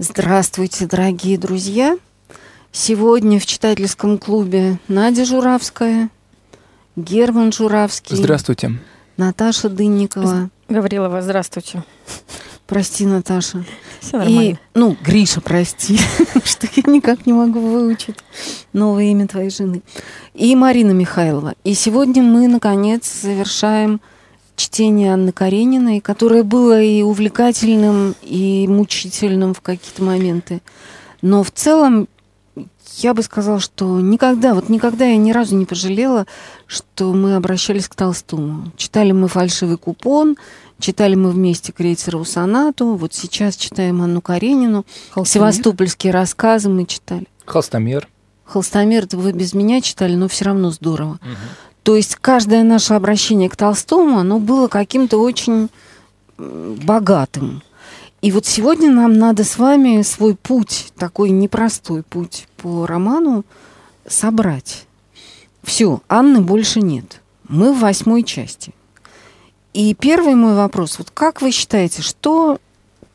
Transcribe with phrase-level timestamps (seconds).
[0.00, 1.98] Здравствуйте, дорогие друзья!
[2.70, 6.10] Сегодня в читательском клубе Надя Журавская,
[6.94, 8.16] Герман Журавский.
[8.16, 8.78] Здравствуйте.
[9.16, 10.50] Наташа Дынникова.
[10.68, 11.82] Гаврилова, здравствуйте.
[12.68, 13.64] Прости, Наташа.
[13.98, 14.40] Все нормально.
[14.40, 15.98] И, ну, Гриша, прости,
[16.44, 18.18] что я никак не могу выучить
[18.72, 19.82] новое имя твоей жены.
[20.32, 21.56] И Марина Михайлова.
[21.64, 24.00] И сегодня мы, наконец, завершаем
[24.58, 30.60] чтение Анны Карениной, которое было и увлекательным, и мучительным в какие-то моменты.
[31.22, 32.08] Но в целом
[32.96, 36.26] я бы сказала, что никогда, вот никогда я ни разу не пожалела,
[36.66, 38.72] что мы обращались к Толстому.
[38.76, 40.36] Читали мы «Фальшивый купон»,
[40.80, 45.52] читали мы вместе Крейцерову сонату, вот сейчас читаем Анну Каренину, Холстомер.
[45.52, 47.26] севастопольские рассказы мы читали.
[47.46, 48.08] Холстомер.
[48.44, 51.20] Холстомер это вы без меня читали, но все равно здорово.
[51.88, 55.70] То есть каждое наше обращение к Толстому, оно было каким-то очень
[56.36, 57.62] богатым.
[58.20, 63.46] И вот сегодня нам надо с вами свой путь, такой непростой путь по роману,
[64.06, 64.86] собрать.
[65.62, 67.22] Все, Анны больше нет.
[67.48, 68.74] Мы в восьмой части.
[69.72, 70.98] И первый мой вопрос.
[70.98, 72.58] Вот как вы считаете, что,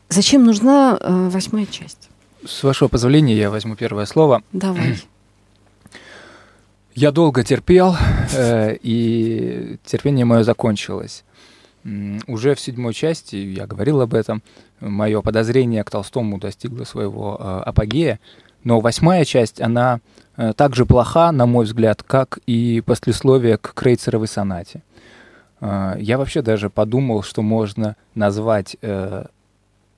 [0.08, 2.08] зачем нужна э, восьмая часть?
[2.44, 4.42] С вашего позволения я возьму первое слово.
[4.52, 4.98] Давай.
[6.96, 7.96] Я долго терпел,
[8.82, 11.24] и терпение мое закончилось.
[12.26, 14.42] Уже в седьмой части, я говорил об этом,
[14.80, 18.20] мое подозрение к Толстому достигло своего э, апогея,
[18.64, 20.00] но восьмая часть, она
[20.36, 24.82] э, так же плоха, на мой взгляд, как и послесловие к Крейцеровой сонате.
[25.60, 29.26] Э, Я вообще даже подумал, что можно назвать э,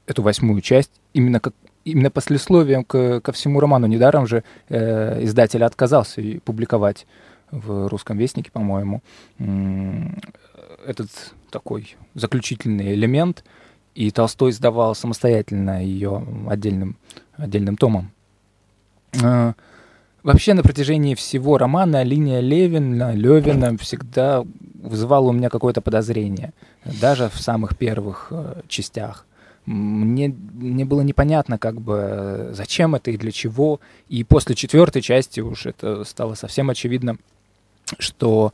[0.06, 3.86] эту восьмую часть именно как именно послесловием к, ко всему роману.
[3.86, 7.06] Недаром же э, издатель отказался публиковать
[7.56, 9.02] в русском вестнике, по-моему,
[10.86, 11.10] этот
[11.50, 13.44] такой заключительный элемент,
[13.94, 16.96] и Толстой издавал самостоятельно ее отдельным,
[17.36, 18.10] отдельным томом.
[19.22, 19.54] Э,
[20.26, 24.44] Вообще на протяжении всего романа линия Левина, Левина всегда
[24.82, 26.52] вызывала у меня какое-то подозрение,
[26.84, 29.24] даже в самых первых э, частях.
[29.66, 33.78] Мне, мне было непонятно, как бы, зачем это и для чего.
[34.08, 37.18] И после четвертой части уж это стало совсем очевидно,
[37.98, 38.52] что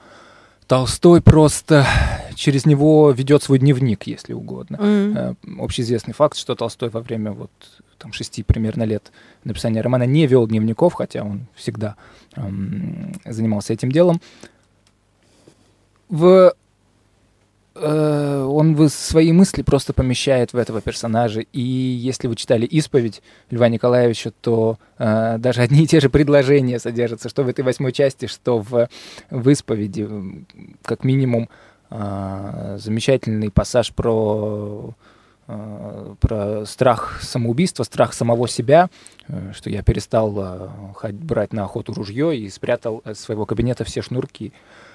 [0.66, 1.86] Толстой просто
[2.34, 4.78] через него ведет свой дневник, если угодно.
[4.80, 7.50] Э, Общеизвестный факт, что Толстой во время вот
[7.98, 9.12] там шести примерно лет
[9.44, 11.96] написания романа не вел дневников, хотя он всегда
[12.36, 14.20] эм, занимался этим делом.
[16.08, 16.54] В
[17.74, 21.40] э, он свои мысли просто помещает в этого персонажа.
[21.40, 26.78] И если вы читали «Исповедь» Льва Николаевича, то э, даже одни и те же предложения
[26.78, 28.88] содержатся, что в этой восьмой части, что в,
[29.30, 30.08] в «Исповеди».
[30.82, 31.48] Как минимум,
[31.90, 34.94] э, замечательный пассаж про
[35.48, 38.90] э, про страх самоубийства, страх самого себя,
[39.28, 40.72] э, что я перестал
[41.12, 44.52] брать на охоту ружье и спрятал из своего кабинета все шнурки.
[44.54, 44.91] Э,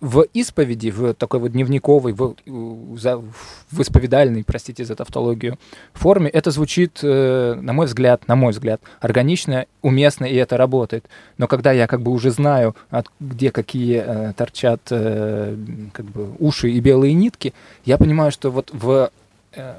[0.00, 5.58] В исповеди, в такой вот дневниковой, в, в исповедальной, простите за тавтологию,
[5.92, 11.04] форме, это звучит, э, на мой взгляд, на мой взгляд, органично, уместно, и это работает.
[11.38, 15.56] Но когда я как бы уже знаю, от, где какие э, торчат э,
[15.92, 17.54] как бы уши и белые нитки,
[17.84, 19.10] я понимаю, что вот в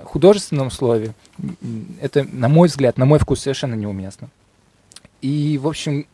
[0.06, 1.14] художественном слове
[2.00, 4.30] это, на мой взгляд, на мой вкус совершенно неуместно.
[5.22, 6.06] И, в общем,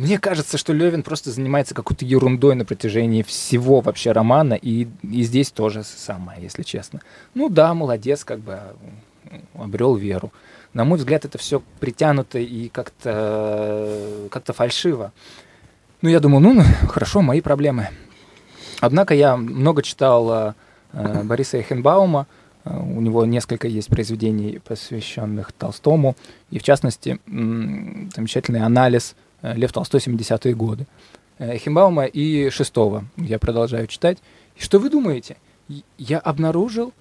[0.00, 5.22] мне кажется, что Левин просто занимается какой-то ерундой на протяжении всего вообще романа, и, и
[5.24, 7.02] здесь тоже самое, если честно.
[7.34, 8.60] Ну да, молодец, как бы
[9.30, 10.32] м, обрел веру.
[10.72, 15.12] На мой взгляд, это все притянуто и как-то как фальшиво.
[16.00, 17.90] Ну, я думаю, ну, хорошо, мои проблемы.
[18.80, 20.54] Однако я много читал
[20.94, 22.26] э, Бориса Эхенбаума,
[22.64, 26.16] У него несколько есть произведений, посвященных Толстому,
[26.50, 30.86] и в частности замечательный анализ Лев Толстой 70-е годы.
[31.38, 34.18] Э, Эхенбаума и Шестого я продолжаю читать.
[34.56, 35.36] И что вы думаете?
[35.98, 36.92] Я обнаружил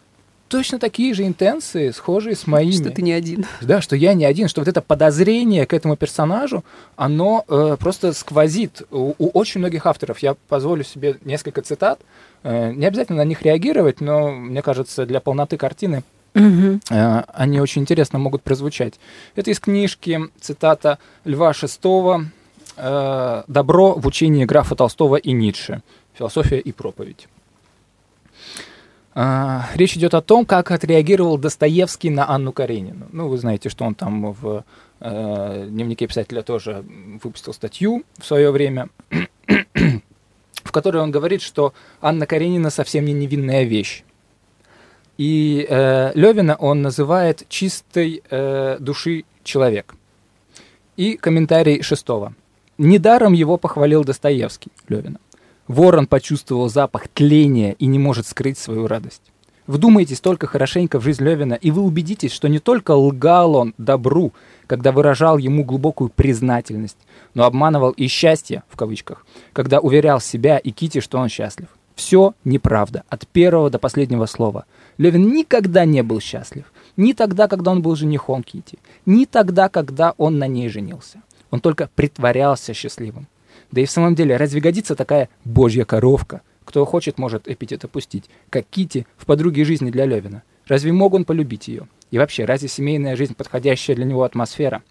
[0.47, 2.71] точно такие же интенции, схожие с моими.
[2.71, 3.45] Что ты не один.
[3.61, 6.63] Да, что я не один, что вот это подозрение к этому персонажу,
[6.95, 10.19] оно э, просто сквозит у, у очень многих авторов.
[10.19, 11.99] Я позволю себе несколько цитат.
[12.43, 16.03] Э, не обязательно на них реагировать, но мне кажется, для полноты картины
[16.33, 18.99] Э, они очень интересно могут прозвучать.
[19.35, 22.25] Это из книжки, цитата Льва Шестого
[22.77, 25.81] э, «Добро в учении графа Толстого и Ницше.
[26.13, 27.27] Философия и проповедь».
[29.15, 33.07] А, Речь идет о том, как отреагировал Достоевский на Анну Каренину.
[33.11, 34.63] Ну, вы знаете, что он там в
[34.99, 36.85] э, дневнике писателя тоже
[37.21, 38.89] выпустил статью в свое время,
[40.63, 44.03] в которой он говорит, что Анна Каренина совсем не невинная вещь.
[45.19, 49.95] И э, Левина он называет чистой э, души человек.
[50.95, 52.33] И комментарий шестого.
[52.77, 55.19] Недаром его похвалил Достоевский, Левина.
[55.67, 59.21] Ворон почувствовал запах тления и не может скрыть свою радость.
[59.67, 64.31] Вдумайтесь только хорошенько в жизнь Левина, и вы убедитесь, что не только лгал он добру,
[64.67, 66.97] когда выражал ему глубокую признательность,
[67.33, 71.67] но обманывал и счастье, в кавычках, когда уверял себя и Кити, что он счастлив.
[71.99, 74.63] Все неправда, от первого до последнего слова.
[74.99, 76.71] Левин никогда не был счастлив.
[76.97, 81.23] Ни тогда, когда он был женихом Кити, ни тогда, когда он на ней женился.
[81.51, 83.27] Он только притворялся счастливым.
[83.71, 86.41] Да и в самом деле, разве годится такая божья коровка?
[86.65, 90.43] Кто хочет, может эпитет опустить, как Кити в подруге жизни для Левина.
[90.67, 91.87] Разве мог он полюбить ее?
[92.11, 94.83] И вообще, разве семейная жизнь подходящая для него атмосфера?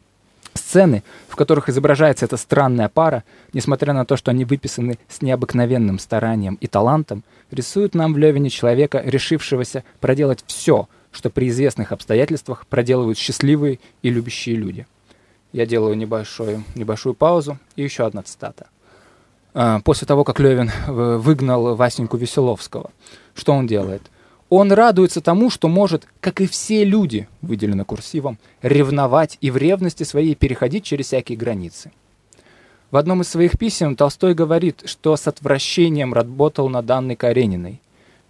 [0.59, 5.99] Сцены, в которых изображается эта странная пара, несмотря на то, что они выписаны с необыкновенным
[5.99, 12.67] старанием и талантом, рисуют нам в Левине человека, решившегося проделать все, что при известных обстоятельствах
[12.67, 14.87] проделывают счастливые и любящие люди.
[15.53, 18.67] Я делаю небольшую, небольшую паузу и еще одна цитата.
[19.55, 22.91] А, после того, как Левин выгнал Васеньку Веселовского,
[23.35, 24.03] что он делает–
[24.51, 30.05] он радуется тому, что может, как и все люди, выделено курсивом, ревновать и в ревности
[30.05, 31.93] своей переходить через всякие границы.
[32.91, 37.83] В одном из своих писем Толстой говорит, что с отвращением работал над Анной Карениной.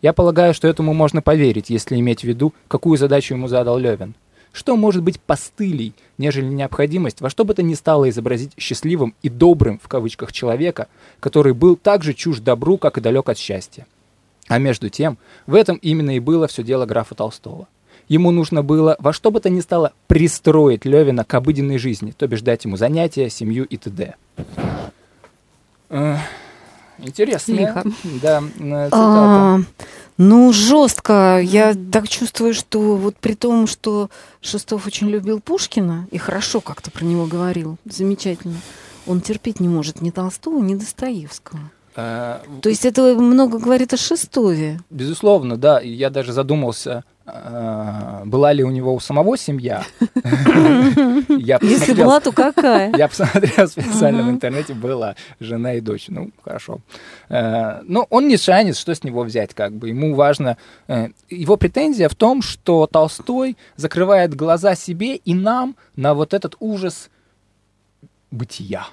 [0.02, 4.14] Я полагаю, что этому можно поверить, если иметь в виду, какую задачу ему задал Левин.
[4.52, 9.28] Что может быть постылей, нежели необходимость во что бы то ни стало изобразить счастливым и
[9.28, 10.88] добрым, в кавычках, человека,
[11.20, 13.86] который был так же чужд добру, как и далек от счастья.
[14.48, 17.68] А между тем, в этом именно и было все дело графа Толстого.
[18.08, 22.26] Ему нужно было во что бы то ни стало пристроить Левина к обыденной жизни, то
[22.26, 24.14] бишь дать ему занятия, семью и т.д.
[26.98, 27.52] Интересно.
[27.52, 27.84] Лихо.
[28.22, 28.90] Да, э, цитата.
[28.90, 29.60] А,
[30.16, 31.40] ну, жестко.
[31.40, 34.10] Я так чувствую, что вот при том, что
[34.40, 38.56] Шестов очень любил Пушкина и хорошо как-то про него говорил, замечательно,
[39.06, 41.70] он терпеть не может ни Толстого, ни Достоевского.
[41.98, 44.78] Э, То есть это много говорит о Шестове.
[44.88, 45.80] Безусловно, да.
[45.80, 49.82] Я даже задумался, э, была ли у него у самого семья.
[51.28, 52.94] Если была, то какая?
[52.96, 56.04] Я посмотрел специально в интернете, была жена и дочь.
[56.08, 56.78] Ну, хорошо.
[57.28, 59.88] Э, Но он не шанец, что с него взять, как бы.
[59.88, 60.56] Ему важно...
[61.28, 67.10] Его претензия в том, что Толстой закрывает глаза себе и нам на вот этот ужас
[68.30, 68.86] бытия.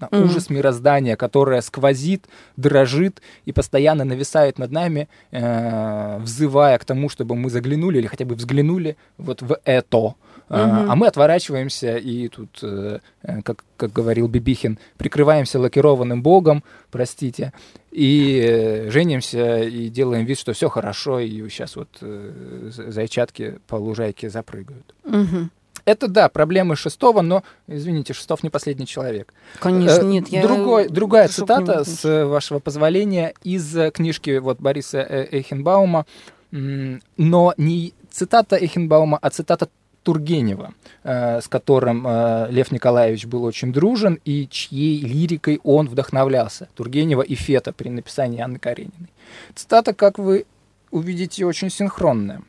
[0.00, 0.24] Мгм.
[0.24, 2.26] ужас мироздания, которое сквозит,
[2.56, 8.24] дрожит и постоянно нависает над нами, э, взывая к тому, чтобы мы заглянули или хотя
[8.24, 10.14] бы взглянули вот в это.
[10.48, 10.90] А, Мгм.
[10.90, 17.52] А мы отворачиваемся и тут, э, э, как, как говорил Бибихин, прикрываемся лакированным богом, простите,
[17.90, 23.76] и э, женимся и делаем вид, что все хорошо, и сейчас вот э, зайчатки по
[23.76, 24.94] лужайке запрыгают.
[25.04, 25.50] Мгм.
[25.86, 29.32] Это, да, проблемы Шестого, но, извините, Шестов не последний человек.
[29.60, 30.28] Конечно, Э, нет.
[30.28, 36.04] Я Другой, другая цитата, с вашего позволения, из э, книжки вот Бориса Эйхенбаума,
[36.50, 39.68] но не цитата Эйхенбаума, а цитата
[40.02, 40.74] Тургенева,
[41.04, 42.04] э, с которым
[42.50, 46.68] Лев Николаевич был очень дружен и чьей лирикой он вдохновлялся.
[46.74, 49.12] Тургенева и Фета при написании Анны Карениной.
[49.54, 50.46] Цитата, как вы
[50.90, 52.42] увидите, очень синхронная.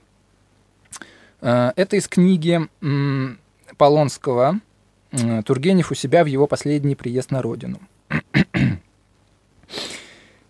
[1.41, 2.67] Э, Это из книги
[3.77, 4.59] Полонского
[5.11, 7.79] м, «Тургенев у себя в его последний приезд на родину».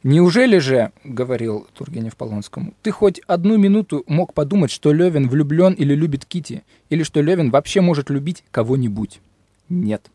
[0.03, 5.93] «Неужели же,— говорил Тургенев Полонскому,— ты хоть одну минуту мог подумать, что Левин влюблен или
[5.93, 9.19] любит Кити, или что Левин вообще может любить кого-нибудь?
[9.67, 10.09] Нет.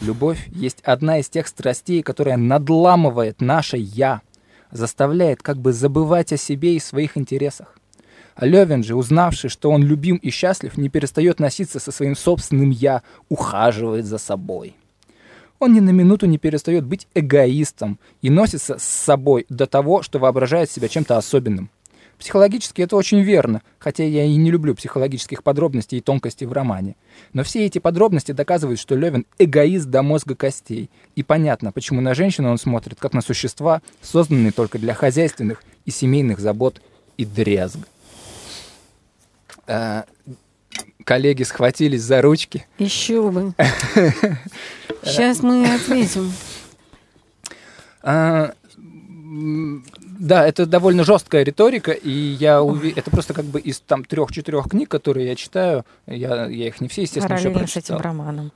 [0.00, 4.20] Любовь есть одна из тех страстей, которая надламывает наше «я»,
[4.70, 7.77] заставляет как бы забывать о себе и своих интересах.
[8.40, 13.02] Левин же, узнавший, что он любим и счастлив, не перестает носиться со своим собственным «я»,
[13.28, 14.74] ухаживает за собой.
[15.58, 20.20] Он ни на минуту не перестает быть эгоистом и носится с собой до того, что
[20.20, 21.68] воображает себя чем-то особенным.
[22.16, 26.96] Психологически это очень верно, хотя я и не люблю психологических подробностей и тонкостей в романе.
[27.32, 30.90] Но все эти подробности доказывают, что Левин эгоист до мозга костей.
[31.14, 35.92] И понятно, почему на женщину он смотрит, как на существа, созданные только для хозяйственных и
[35.92, 36.82] семейных забот
[37.16, 37.78] и дрязг.
[39.68, 40.04] А,
[41.04, 42.66] коллеги схватились за ручки.
[42.78, 43.52] Еще бы.
[45.04, 46.32] Сейчас мы ответим.
[48.02, 48.52] А,
[50.18, 52.92] да, это довольно жесткая риторика, и я уви...
[52.96, 56.88] это просто как бы из там трех-четырех книг, которые я читаю, я, я их не
[56.88, 58.00] все, естественно, еще Параллельно с этим прочитал.
[58.00, 58.52] романом.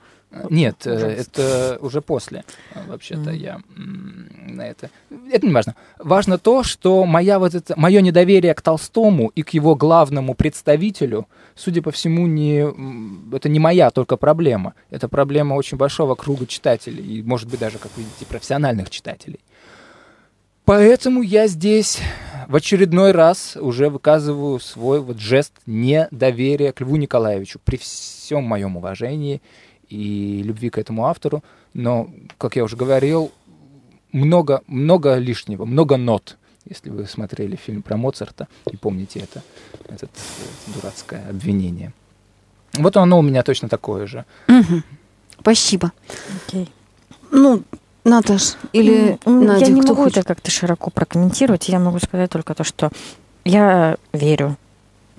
[0.49, 1.07] Нет, э, Ужасно.
[1.21, 2.43] это уже после.
[2.73, 3.33] а, Вообще-то Мгм.
[3.39, 4.89] я на это.
[5.31, 5.75] Это не важно.
[5.99, 11.27] Важно то, что моя вот это, мое недоверие к Толстому и к его главному представителю,
[11.55, 12.65] судя по всему, не,
[13.35, 14.73] это не моя только проблема.
[14.89, 19.39] Это проблема очень большого круга читателей, и, может быть, даже, как видите, профессиональных читателей.
[20.65, 21.99] Поэтому я здесь
[22.47, 28.77] в очередной раз уже выказываю свой вот жест недоверия к Льву Николаевичу при всем моем
[28.77, 29.41] уважении
[29.93, 31.43] и любви к этому автору.
[31.73, 33.31] Но, как я уже говорил,
[34.11, 36.37] много, много лишнего, много нот.
[36.65, 39.41] Если вы смотрели фильм про Моцарта и помните это,
[39.89, 40.07] это, это
[40.75, 41.93] дурацкое обвинение.
[42.73, 44.25] Вот оно у меня точно такое же.
[44.47, 44.81] Угу.
[45.41, 45.91] Спасибо.
[46.47, 46.69] Окей.
[47.31, 47.63] Ну,
[48.05, 50.19] Наташ, или ну, Надя, Я не кто могу хочет?
[50.19, 51.69] это как-то широко прокомментировать.
[51.69, 52.91] Я могу сказать только то, что
[53.43, 54.57] я верю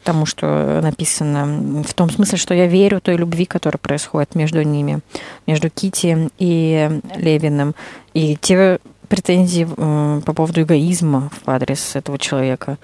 [0.04, 5.00] тому, что написано, в том смысле, что я верю той любви, которая происходит между ними,
[5.46, 7.74] между Кити и Левиным.
[8.12, 12.78] И те претензии э, по поводу эгоизма в адрес этого человека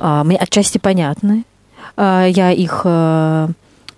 [0.00, 1.44] а, мне отчасти понятны.
[1.96, 3.48] А, Я их э,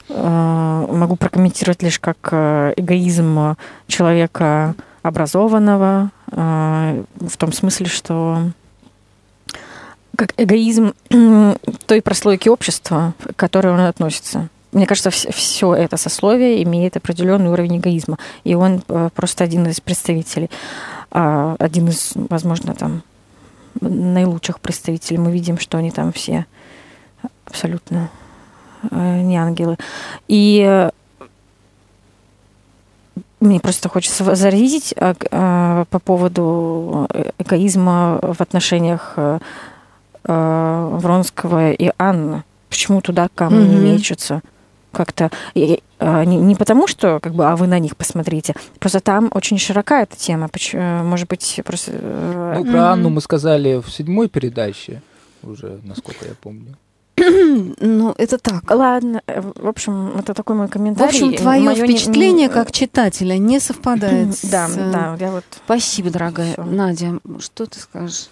[0.09, 2.33] э, могу прокомментировать лишь как
[2.77, 3.57] эгоизм
[3.87, 8.51] человека образованного, в том смысле, что
[10.17, 10.93] как эгоизм
[11.87, 14.49] той прослойки общества, к которой он относится.
[14.73, 19.81] Мне кажется, все это сословие имеет определенный уровень эгоизма, и он э, просто один из
[19.81, 20.49] представителей,
[21.11, 23.03] а, один из, возможно, там
[23.81, 25.19] наилучших представителей.
[25.19, 26.47] Мы видим, что они там все
[27.47, 28.11] абсолютно
[28.91, 29.77] э, не ангелы.
[30.29, 30.91] И э,
[33.41, 39.17] мне просто хочется возразить по поводу эгоизма в отношениях
[40.25, 42.45] э, Вронского и Анны.
[42.69, 44.43] Почему туда камни не мечутся?
[44.93, 48.55] Как-то э, не, не потому, что как бы, а вы на них посмотрите.
[48.81, 50.49] Просто там очень широка эта тема.
[50.49, 51.93] Поч- э, Может быть, просто...
[51.95, 55.01] э, Ну, про Анну мы сказали в седьмой передаче,
[55.43, 56.77] уже, насколько я помню.
[57.81, 58.69] Ну, это так.
[58.71, 61.09] Ладно, э, в общем, это такой мой В комментарий.
[61.11, 64.43] общем, твое Моё впечатление не- как читателя не совпадает с...
[64.51, 65.45] Да, да, я вот...
[65.65, 66.53] Спасибо, дорогая.
[66.55, 66.65] Всё.
[66.65, 68.29] Надя, что ты скажешь?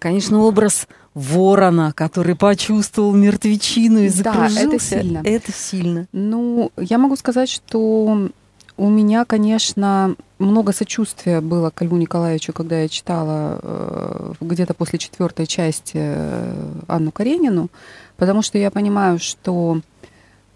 [0.00, 5.00] Конечно, образ ворона, который почувствовал мертвечину и Да, это закружился.
[5.00, 5.22] сильно.
[5.24, 6.06] Это сильно.
[6.12, 8.28] Ну, я могу сказать, что
[8.76, 14.98] у меня, конечно, много сочувствия было к Льву Николаевичу, когда я читала э, где-то после
[14.98, 16.54] четвертой части э,
[16.88, 17.68] Анну Каренину,
[18.16, 19.80] потому что я понимаю, что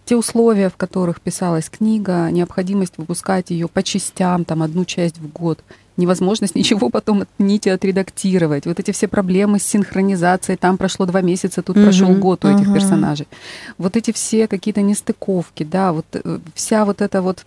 [0.06, 5.30] те условия, в которых писалась книга, необходимость выпускать ее по частям, там одну часть в
[5.30, 5.62] год,
[5.96, 8.66] невозможность ничего потом отменить и отредактировать.
[8.66, 12.48] Вот эти все проблемы с синхронизацией, там прошло два месяца, тут Мгм, прошел год у
[12.48, 12.74] этих мгм.
[12.74, 13.28] персонажей.
[13.78, 17.44] Вот эти все какие-то нестыковки, да, вот э, вся вот эта вот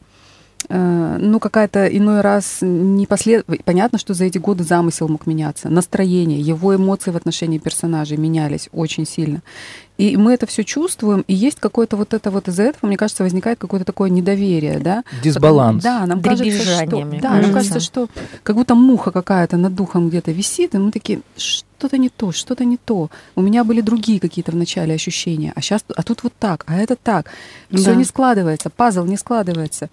[0.70, 3.46] ну, какая-то иной раз непослед...
[3.64, 8.70] Понятно, что за эти годы замысел мог меняться, настроение, его эмоции в отношении персонажей менялись
[8.72, 9.42] очень сильно.
[9.98, 13.24] И мы это все чувствуем, и есть какое-то вот это вот из-за этого, мне кажется,
[13.24, 15.04] возникает какое-то такое недоверие, да?
[15.24, 15.84] Дисбаланс.
[15.84, 17.80] Да, нам кажется, что, мне да, нам кажется.
[17.80, 18.08] что
[18.44, 22.64] как будто муха какая-то над духом где-то висит, и мы такие, что-то не то, что-то
[22.64, 23.10] не то.
[23.36, 26.96] У меня были другие какие-то вначале ощущения, а сейчас, а тут вот так, а это
[26.96, 27.32] так.
[27.72, 27.96] Все Да.
[27.96, 29.90] не складывается, пазл не складывается, э,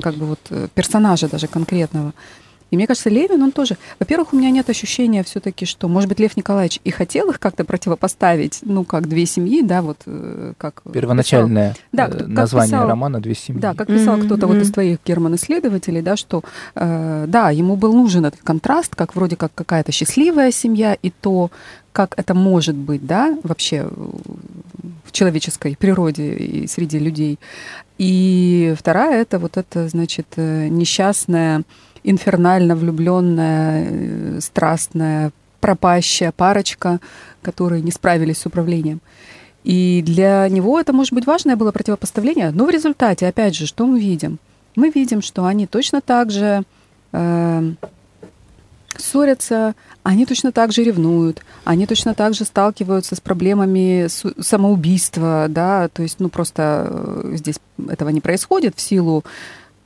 [0.00, 2.12] как бы вот э, персонажа даже конкретного.
[2.74, 3.76] И мне кажется, Левин, он тоже...
[4.00, 7.64] Во-первых, у меня нет ощущения все-таки, что, может быть, Лев Николаевич и хотел их как-то
[7.64, 10.82] противопоставить, ну, как две семьи, да, вот э, как...
[10.82, 13.60] писал- Первоначальное Да, э, как название писал- романа «Две семьи».
[13.60, 16.42] Да, как писал Мгм, кто-то вот из твоих герман-исследователей, да, что
[16.74, 21.52] э, да, ему был нужен этот контраст, как вроде как какая-то счастливая семья и то,
[21.92, 23.88] как это может быть, да, вообще
[25.04, 27.38] в человеческой природе и среди людей.
[27.98, 31.62] И вторая это вот это, значит, э, несчастная,
[32.04, 37.00] инфернально влюбленная, э, страстная, пропащая парочка,
[37.42, 39.00] которые не справились с управлением.
[39.64, 43.86] И для него это, может быть, важное было противопоставление, но в результате, опять же, что
[43.86, 44.38] мы видим?
[44.76, 46.64] Мы видим, что они точно так же
[47.12, 47.72] э,
[48.98, 54.08] ссорятся, они точно так же ревнуют, они точно так же сталкиваются с проблемами
[54.42, 57.56] самоубийства, да, то есть, ну, просто э, здесь
[57.88, 59.24] этого не происходит в силу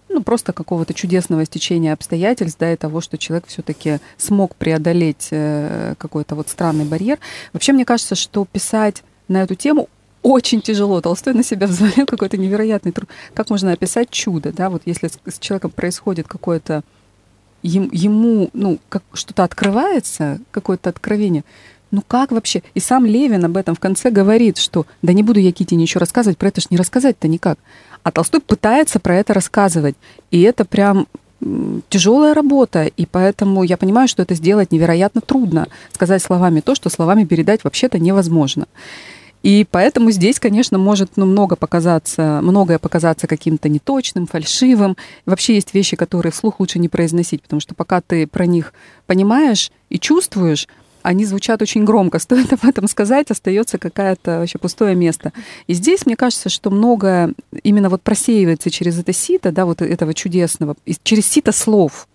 [0.08, 5.94] ну, просто какого-то чудесного стечения обстоятельств, да, и того, что человек все-таки смог преодолеть э,
[5.98, 7.18] какой-то вот странный барьер.
[7.52, 9.88] Вообще, мне кажется, что писать на эту тему
[10.22, 11.00] очень тяжело.
[11.00, 13.08] Толстой на себя взвалил какой-то невероятный труд.
[13.34, 16.82] Как можно описать чудо, да, вот если с, человеком происходит какое-то
[17.62, 21.44] ем- ему, ну, как что-то открывается, какое-то откровение,
[21.90, 22.62] Ну как вообще?
[22.74, 26.00] И сам Левин об этом в конце говорит, что да не буду я Кити ничего
[26.00, 27.58] рассказывать, про это ж не рассказать-то никак.
[28.02, 29.96] А Толстой пытается про это рассказывать.
[30.30, 31.06] И это прям
[31.88, 35.68] тяжелая работа, и поэтому я понимаю, что это сделать невероятно трудно.
[35.92, 38.66] Сказать словами то, что словами передать вообще-то невозможно.
[39.44, 44.96] И поэтому здесь, конечно, может ну, много показаться, многое показаться каким-то неточным, фальшивым.
[45.26, 48.74] Вообще есть вещи, которые вслух лучше не произносить, потому что пока ты про них
[49.06, 50.66] понимаешь и чувствуешь,
[51.02, 52.18] они звучат очень громко.
[52.28, 55.32] Стоит об этом сказать, остается какое-то вообще пустое место.
[55.66, 60.14] И здесь, мне кажется, что многое именно вот просеивается через это сито, да, вот этого
[60.14, 62.08] чудесного, через сито слов.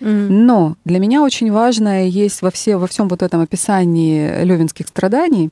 [0.00, 5.50] Но для меня очень важное есть во, все, во всем вот этом описании левинских страданий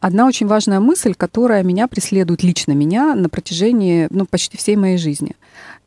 [0.00, 4.96] одна очень важная мысль, которая меня преследует лично меня на протяжении ну, почти всей моей
[4.96, 5.36] жизни.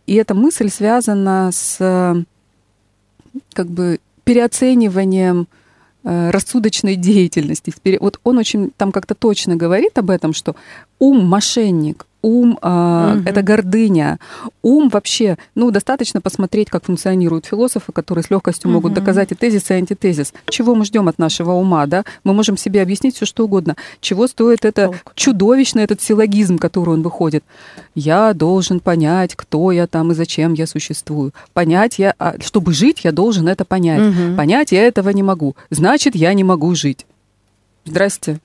[0.06, 2.26] И эта мысль связана с
[3.54, 5.48] как бы переоцениванием
[6.04, 7.74] рассудочной деятельности.
[8.00, 10.56] Вот он очень там как-то точно говорит об этом, что
[11.00, 13.30] ум мошенник, ум э, угу.
[13.30, 14.18] это гордыня,
[14.64, 18.76] ум вообще, ну, достаточно посмотреть, как функционируют философы, которые с легкостью угу.
[18.76, 20.34] могут доказать и тезис, и антитезис.
[20.50, 22.06] Чего мы ждем от нашего ума, да?
[22.24, 23.76] Мы можем себе объяснить все что угодно.
[24.00, 25.14] Чего стоит это Толк.
[25.16, 27.44] чудовищный этот силлогизм, который он выходит?
[27.94, 31.34] Я должен понять, кто я там и зачем я существую.
[31.54, 34.02] Понять я, а, чтобы жить, я должен это понять.
[34.02, 34.38] Угу.
[34.38, 35.56] Понять я этого не могу.
[35.70, 37.06] Значит, я не могу жить.
[37.86, 38.40] Здрасте.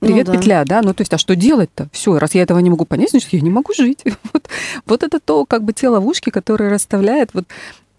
[0.00, 0.38] Привет, ну, да.
[0.38, 0.82] петля, да?
[0.82, 1.88] Ну, то есть, а что делать-то?
[1.92, 4.04] Все, раз я этого не могу понять, значит, я не могу жить.
[4.32, 4.48] Вот,
[4.86, 7.44] вот это то, как бы, те ловушки, которые расставляет вот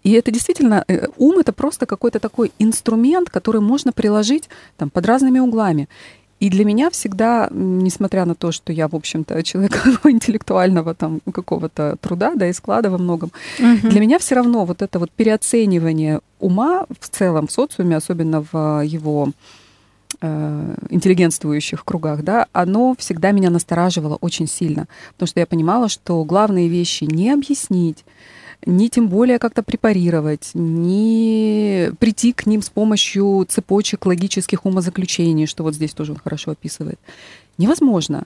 [0.02, 5.06] и это действительно, э, ум это просто какой-то такой инструмент, который можно приложить там, под
[5.06, 5.88] разными углами.
[6.40, 11.96] И для меня всегда, несмотря на то, что я, в общем-то, человек интеллектуального там какого-то
[12.02, 13.88] труда, да, и склада во многом, угу.
[13.88, 18.82] для меня все равно вот это вот переоценивание ума в целом в социуме, особенно в
[18.84, 19.30] его
[20.20, 26.22] Э, интеллигентствующих кругах, да, оно всегда меня настораживало очень сильно, потому что я понимала, что
[26.24, 28.04] главные вещи не объяснить,
[28.64, 35.64] не тем более как-то препарировать, не прийти к ним с помощью цепочек логических умозаключений, что
[35.64, 36.98] вот здесь тоже он хорошо описывает.
[37.58, 38.24] Невозможно.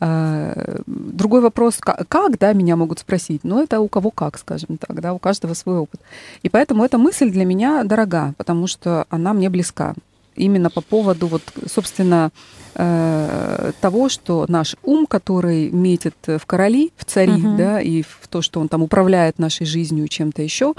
[0.00, 5.00] Э, другой вопрос, как, да, меня могут спросить, но это у кого как, скажем так,
[5.00, 6.00] да, у каждого свой опыт.
[6.42, 9.94] И поэтому эта мысль для меня дорога, потому что она мне близка
[10.38, 12.30] именно по поводу, вот, собственно,
[12.74, 17.56] э, того, что наш ум, который метит в короли, в цари, угу.
[17.56, 20.74] да, и в то, что он там управляет нашей жизнью чем-то еще,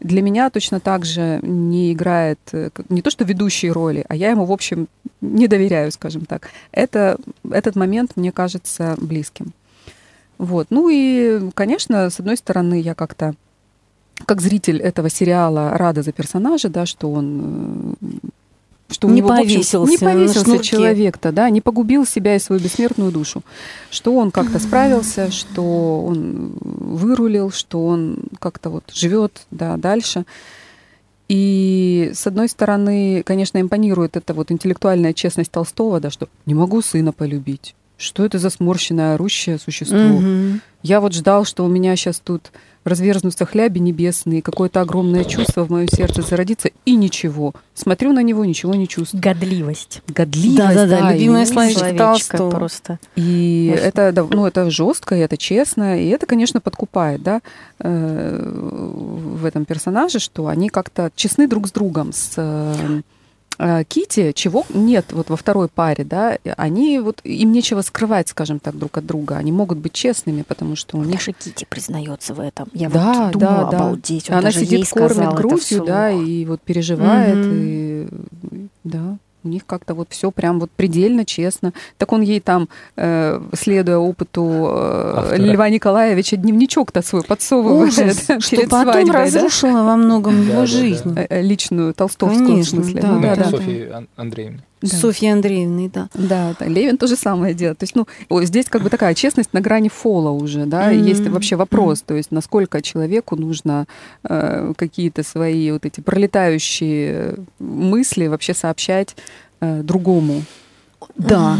[0.00, 4.30] для меня точно так же не играет э, не то что ведущие роли, а я
[4.30, 4.88] ему, в общем,
[5.20, 6.50] не доверяю, скажем так.
[6.72, 7.18] Это,
[7.50, 9.52] этот момент мне кажется близким.
[10.38, 10.68] Вот.
[10.70, 13.34] Ну и, конечно, с одной стороны, я как-то
[14.26, 18.28] как зритель этого сериала рада за персонажа, да, что он э,
[18.90, 22.60] что не у него, повесился, общем, не повесился человек-то, да, не погубил себя и свою
[22.60, 23.42] бессмертную душу,
[23.90, 30.24] что он как-то справился, что он вырулил, что он как-то вот живет, да, дальше.
[31.28, 36.82] И с одной стороны, конечно, импонирует эта вот интеллектуальная честность Толстого, да, что не могу
[36.82, 37.76] сына полюбить.
[37.96, 39.98] Что это за сморщенное, орущее существо?
[39.98, 40.60] Угу.
[40.82, 42.50] Я вот ждал, что у меня сейчас тут
[42.84, 47.52] разверзнутся хляби небесные, какое-то огромное чувство в моем сердце зародится, и ничего.
[47.74, 49.22] Смотрю на него, ничего не чувствую.
[49.22, 50.02] Годливость.
[50.08, 50.86] Годливость, да.
[50.86, 52.50] Да, да, любимое словечко Толстого.
[52.50, 52.98] просто.
[53.16, 57.40] И это, да, ну, это жестко, и это честно, и это, конечно, подкупает, да,
[57.78, 63.02] э, в этом персонаже, что они как-то честны друг с другом, с Э,
[63.88, 68.78] Кити, чего нет вот во второй паре, да, они вот им нечего скрывать, скажем так,
[68.78, 69.36] друг от друга.
[69.36, 71.16] Они могут быть честными, потому что у них...
[71.16, 72.68] Даже Кити признается в этом.
[72.72, 74.26] Я да, вот думала, да, обалдеть.
[74.28, 74.38] Да.
[74.38, 77.54] Она сидит, кормит грудью, да, и вот переживает, угу.
[77.54, 78.08] и
[78.84, 79.18] да.
[79.42, 81.72] У них как-то вот все прям вот предельно честно.
[81.98, 88.56] Так он ей там, э, следуя опыту э, Льва Николаевича, дневничок-то свой подсовывает Ужас, что
[88.62, 89.84] потом свадьбой, разрушила да?
[89.84, 91.14] во многом его жизнь.
[91.16, 93.02] Э, э, личную, толстовскую Конечно, в смысле.
[93.02, 93.44] Да, ну, да, да.
[93.44, 94.62] Софьи Андреевны.
[94.82, 94.88] Да.
[94.88, 96.08] Софья Андреевна, да.
[96.14, 97.78] Да, да, Левин то же самое делает.
[97.78, 98.06] То есть, ну,
[98.42, 101.08] здесь как бы такая честность на грани фола уже, да, mm-hmm.
[101.08, 102.06] есть вообще вопрос, mm-hmm.
[102.06, 103.86] то есть, насколько человеку нужно
[104.24, 109.16] э, какие-то свои вот эти пролетающие мысли вообще сообщать
[109.60, 110.42] э, другому.
[111.16, 111.58] Да.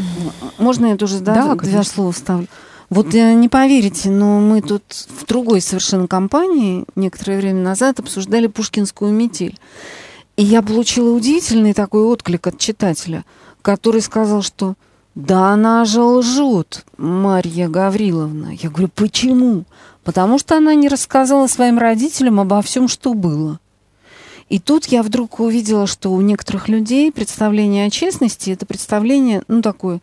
[0.58, 2.46] Можно я тоже, да, да два слова вставлю?
[2.90, 8.48] Вот э, не поверите, но мы тут в другой совершенно компании некоторое время назад обсуждали
[8.48, 9.56] пушкинскую метель.
[10.40, 13.26] И я получила удивительный такой отклик от читателя,
[13.60, 14.72] который сказал, что
[15.14, 18.54] да она же лжет, Марья Гавриловна.
[18.58, 19.64] Я говорю, почему?
[20.02, 23.60] Потому что она не рассказала своим родителям обо всем, что было.
[24.48, 29.60] И тут я вдруг увидела, что у некоторых людей представление о честности это представление, ну,
[29.60, 30.00] такое,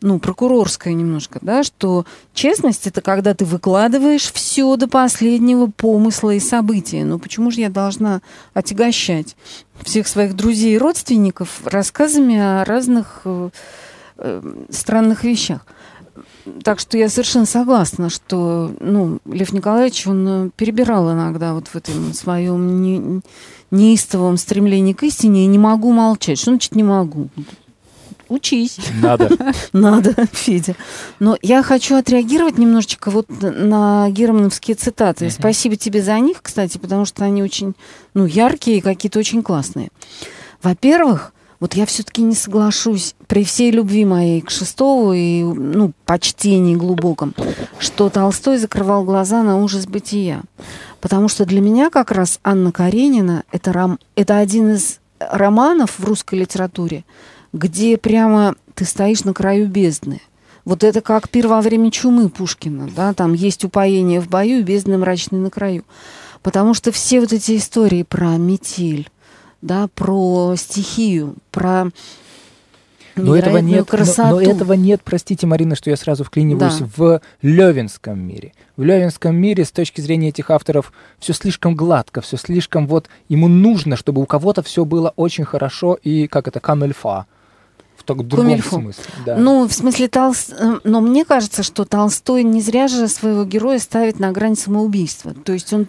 [0.00, 6.40] ну, прокурорское немножко, да, что честность это когда ты выкладываешь все до последнего помысла и
[6.40, 7.04] события.
[7.04, 8.20] Ну, почему же я должна
[8.54, 9.36] отягощать
[9.82, 13.50] всех своих друзей и родственников рассказами о разных э,
[14.18, 15.66] э, странных вещах?
[16.62, 21.74] Так что я совершенно согласна, что ну, Лев Николаевич, он э, перебирал иногда вот в
[21.74, 23.20] этом своем не,
[23.70, 26.38] неистовом стремлении к истине, и не могу молчать.
[26.38, 27.28] Что значит не могу?
[28.28, 28.78] Учись.
[29.00, 29.30] Надо.
[29.72, 30.74] Надо, Федя.
[31.18, 35.26] Но я хочу отреагировать немножечко вот на германовские цитаты.
[35.26, 35.30] Uh-huh.
[35.30, 37.74] Спасибо тебе за них, кстати, потому что они очень,
[38.14, 39.88] ну, яркие и какие-то очень классные.
[40.62, 46.76] Во-первых, вот я все-таки не соглашусь при всей любви моей к Шестову и ну, почтении
[46.76, 47.34] глубоком,
[47.80, 50.42] что Толстой закрывал глаза на ужас бытия.
[51.00, 56.04] Потому что для меня как раз Анна Каренина это, ром, это один из романов в
[56.04, 57.04] русской литературе,
[57.52, 60.20] где прямо ты стоишь на краю бездны.
[60.64, 64.98] Вот это как пир во время чумы Пушкина, да, там есть упоение в бою бездны
[64.98, 65.84] мрачной на краю.
[66.42, 69.08] Потому что все вот эти истории про метель,
[69.62, 71.88] да, про стихию, про
[73.16, 74.28] но этого нет, красоту.
[74.28, 76.86] Но, но этого нет, простите, Марина, что я сразу вклиниваюсь, да.
[76.96, 78.52] в Левинском мире.
[78.76, 83.48] В Левинском мире с точки зрения этих авторов все слишком гладко, все слишком вот ему
[83.48, 87.26] нужно, чтобы у кого-то все было очень хорошо и как это камельфа
[88.08, 88.80] только в другом Кумильфу.
[88.80, 89.04] смысле.
[89.26, 89.36] Да.
[89.36, 90.48] Ну, в смысле, Толс...
[90.58, 95.34] Э, но мне кажется, что Толстой не зря же своего героя ставит на грань самоубийства.
[95.34, 95.86] То есть он,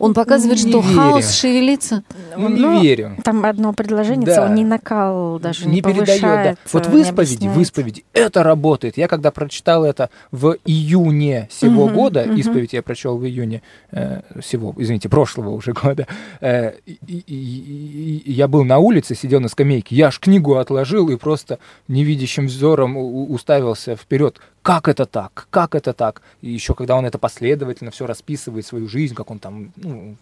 [0.00, 0.98] он показывает, не что верю.
[0.98, 2.02] хаос шевелится.
[2.36, 3.16] Ну, не ну, верю.
[3.22, 4.46] Там одно предложение, да.
[4.46, 6.20] он не накал даже не, не передает.
[6.20, 6.56] Да.
[6.72, 8.96] Вот в исповеди, в исповеди это работает.
[8.96, 12.34] Я когда прочитал это в июне сего угу, года, угу.
[12.34, 13.62] исповедь я прочел в июне
[13.92, 16.08] э, сего, извините, прошлого уже года,
[16.40, 20.56] э, и, и, и, и, я был на улице, сидел на скамейке, я аж книгу
[20.56, 24.40] отложил и просто просто невидящим взором уставился вперед.
[24.62, 25.46] Как это так?
[25.50, 26.22] Как это так?
[26.40, 30.16] И еще когда он это последовательно все расписывает, свою жизнь, как он там, ну,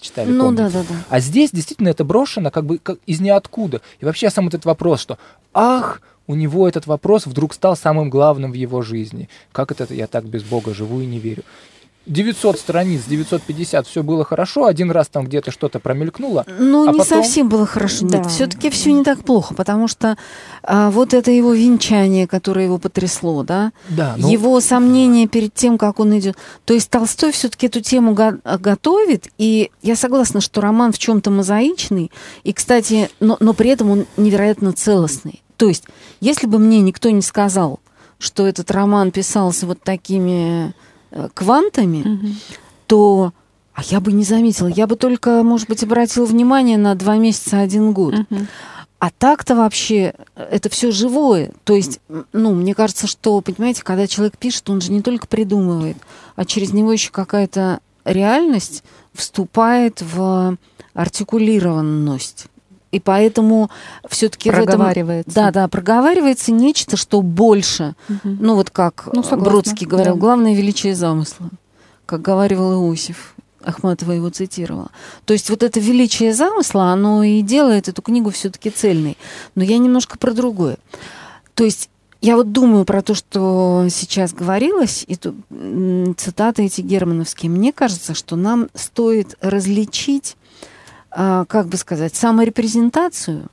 [0.00, 0.94] читали, ну, да, да, да.
[1.08, 3.80] А здесь действительно это брошено как бы как из ниоткуда.
[4.00, 5.18] И вообще сам этот вопрос, что
[5.52, 9.28] «Ах, у него этот вопрос вдруг стал самым главным в его жизни.
[9.50, 11.42] Как это я так без Бога живу и не верю?
[12.10, 16.44] 900 страниц, 950, все было хорошо, один раз там где-то что-то промелькнуло.
[16.58, 17.22] Ну, а не потом...
[17.22, 18.06] совсем было хорошо.
[18.06, 18.18] Да.
[18.18, 20.18] Нет, все-таки все не так плохо, потому что
[20.64, 24.28] а, вот это его венчание, которое его потрясло, да, да ну...
[24.28, 26.36] его сомнения перед тем, как он идет.
[26.64, 31.30] То есть Толстой все-таки эту тему го- готовит, и я согласна, что роман в чем-то
[31.30, 32.10] мозаичный,
[32.42, 35.42] и, кстати, но, но при этом он невероятно целостный.
[35.56, 35.84] То есть,
[36.20, 37.78] если бы мне никто не сказал,
[38.18, 40.74] что этот роман писался вот такими
[41.34, 42.26] квантами, угу.
[42.86, 43.32] то
[43.72, 44.66] а я бы не заметила.
[44.66, 48.14] Я бы только, может быть, обратила внимание на два месяца, один год.
[48.14, 48.46] Угу.
[48.98, 51.52] А так-то вообще э, это все живое.
[51.64, 52.00] То есть,
[52.32, 55.96] ну, мне кажется, что, понимаете, когда человек пишет, он же не только придумывает,
[56.36, 60.58] а через него еще какая-то реальность вступает в
[60.92, 62.46] артикулированность.
[62.92, 63.70] И поэтому
[64.08, 65.30] все-таки проговаривается.
[65.30, 67.94] В этом, да, да, проговаривается нечто, что больше.
[68.08, 68.36] Угу.
[68.40, 70.20] Ну вот как ну, согласна, Бродский говорил, да.
[70.20, 71.50] главное величие замысла,
[72.06, 73.34] как говорил Иосиф.
[73.62, 74.90] Ахматова его цитировала.
[75.26, 79.18] То есть вот это величие замысла, оно и делает эту книгу все-таки цельной.
[79.54, 80.78] Но я немножко про другое.
[81.54, 81.90] То есть
[82.22, 85.34] я вот думаю про то, что сейчас говорилось, и тут,
[86.18, 87.50] цитаты эти германовские.
[87.50, 90.36] Мне кажется, что нам стоит различить
[91.10, 93.48] как бы сказать, саморепрезентацию,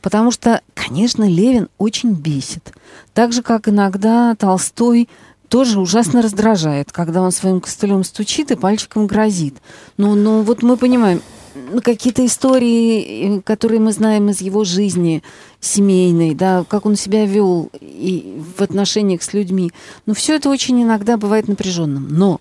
[0.00, 2.72] потому что, конечно, Левин очень бесит.
[3.12, 5.08] Так же, как иногда Толстой
[5.48, 9.56] тоже ужасно раздражает, когда он своим костылем стучит и пальчиком грозит.
[9.96, 11.20] Ну, ну вот мы понимаем,
[11.54, 15.22] ну, какие-то истории, которые мы знаем из его жизни
[15.60, 19.70] семейной, да, как он себя вел и в отношениях с людьми.
[20.06, 22.08] Ну, все это очень иногда бывает напряженным.
[22.10, 22.40] Но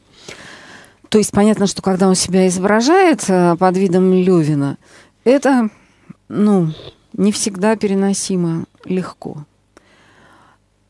[1.14, 4.80] то есть понятно, что когда он себя изображает э, под видом Левина,
[5.24, 5.70] это,
[6.28, 6.74] ну,
[7.14, 9.46] не всегда переносимо легко.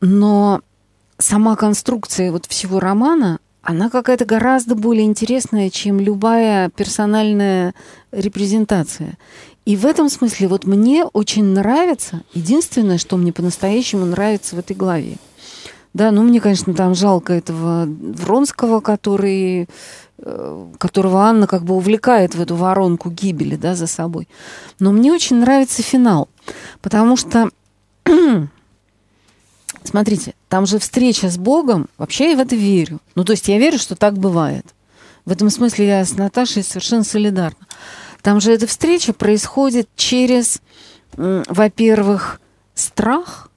[0.00, 0.62] Но
[1.18, 7.74] сама конструкция вот всего романа, она какая-то гораздо более интересная, чем любая персональная
[8.10, 9.18] репрезентация.
[9.66, 14.74] И в этом смысле вот мне очень нравится, единственное, что мне по-настоящему нравится в этой
[14.74, 15.18] главе.
[15.94, 19.68] Да, ну мне, конечно, там жалко этого Вронского, который
[20.26, 24.26] Э, которого Анна как бы увлекает в эту воронку гибели да, за собой.
[24.78, 26.28] Но мне очень нравится финал,
[26.80, 27.50] потому что,
[29.82, 33.00] смотрите, там же встреча с Богом, вообще я в это верю.
[33.16, 34.64] Ну, то есть я верю, что так бывает.
[35.24, 37.66] В этом смысле я с Наташей совершенно солидарна.
[38.22, 40.62] Там же эта встреча происходит через,
[41.16, 42.40] во-первых,
[42.74, 43.50] страх,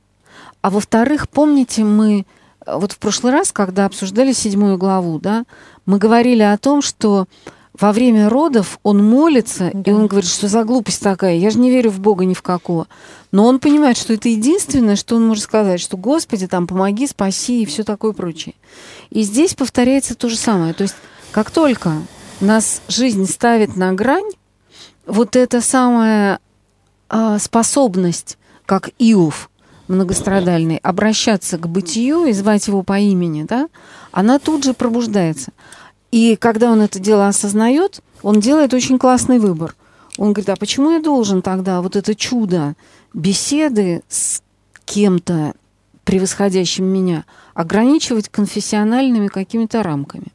[0.61, 2.25] а во-вторых, помните, мы
[2.65, 5.45] вот в прошлый раз, когда обсуждали седьмую главу, да,
[5.85, 7.27] мы говорили о том, что
[7.79, 9.91] во время родов он молится, да.
[9.91, 12.41] и он говорит, что за глупость такая, я же не верю в Бога ни в
[12.41, 12.87] какого.
[13.31, 17.61] Но он понимает, что это единственное, что он может сказать, что Господи, там, помоги, спаси
[17.61, 18.55] и все такое прочее.
[19.11, 20.73] И здесь повторяется то же самое.
[20.73, 20.95] То есть,
[21.31, 21.93] как только
[22.39, 24.31] нас жизнь ставит на грань,
[25.05, 26.39] вот эта самая
[27.09, 29.49] а, способность, как Иов
[29.87, 33.67] многострадальный, обращаться к бытию и звать его по имени, да,
[34.11, 35.51] она тут же пробуждается.
[36.11, 39.75] И когда он это дело осознает, он делает очень классный выбор.
[40.17, 42.75] Он говорит, а почему я должен тогда вот это чудо
[43.13, 44.41] беседы с
[44.85, 45.53] кем-то,
[46.05, 50.27] превосходящим меня, ограничивать конфессиональными какими-то рамками?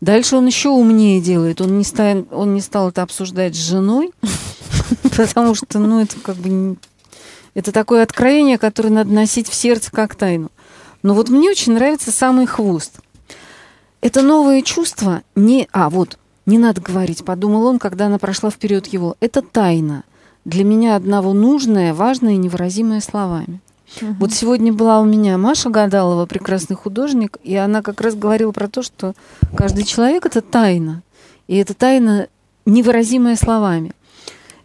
[0.00, 1.60] Дальше он еще умнее делает.
[1.60, 4.12] Он не, стал, он не стал это обсуждать с женой,
[5.16, 6.76] потому что, ну, это как бы...
[7.54, 10.50] Это такое откровение, которое надо носить в сердце как тайну.
[11.02, 13.00] Но вот мне очень нравится самый хвост–
[14.00, 15.68] это новое чувство не...
[15.72, 19.16] А, вот, не надо говорить, подумал он, когда она прошла вперед его.
[19.20, 20.04] Это тайна.
[20.46, 23.60] Для меня одного нужное, важное и невыразимое словами.
[24.00, 24.14] Угу.
[24.20, 28.68] Вот сегодня была у меня Маша Гадалова, прекрасный художник, и она как раз говорила про
[28.68, 29.12] то, что
[29.54, 31.02] каждый человек это тайна.
[31.46, 32.28] И это тайна,
[32.64, 33.92] невыразимая словами.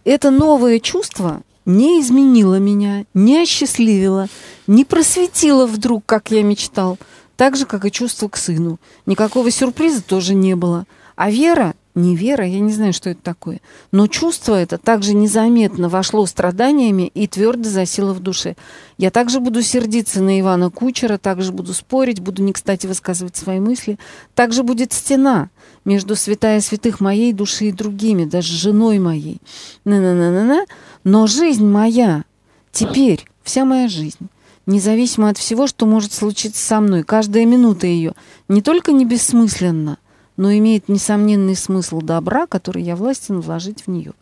[0.05, 4.27] Это новое чувство не изменило меня, не осчастливило,
[4.67, 6.97] не просветило вдруг, как я мечтал,
[7.35, 8.79] так же, как и чувство к сыну.
[9.05, 10.85] Никакого сюрприза тоже не было.
[11.15, 15.87] А вера, не вера, я не знаю, что это такое, но чувство это также незаметно
[15.87, 18.55] вошло страданиями и твердо засело в душе.
[18.97, 23.59] Я также буду сердиться на Ивана Кучера, также буду спорить, буду не кстати высказывать свои
[23.59, 23.97] мысли.
[24.35, 25.49] Также будет стена
[25.85, 29.41] между святая святых моей души и другими, даже женой моей.
[29.85, 30.65] На-на-на-на-на.
[31.03, 32.25] Но жизнь моя,
[32.71, 34.29] теперь, вся моя жизнь,
[34.65, 37.03] независимо от всего, что может случиться со мной.
[37.03, 38.13] Каждая минута ее
[38.49, 39.97] не только не бессмысленна,
[40.37, 44.13] но имеет несомненный смысл добра, который я властен вложить в нее.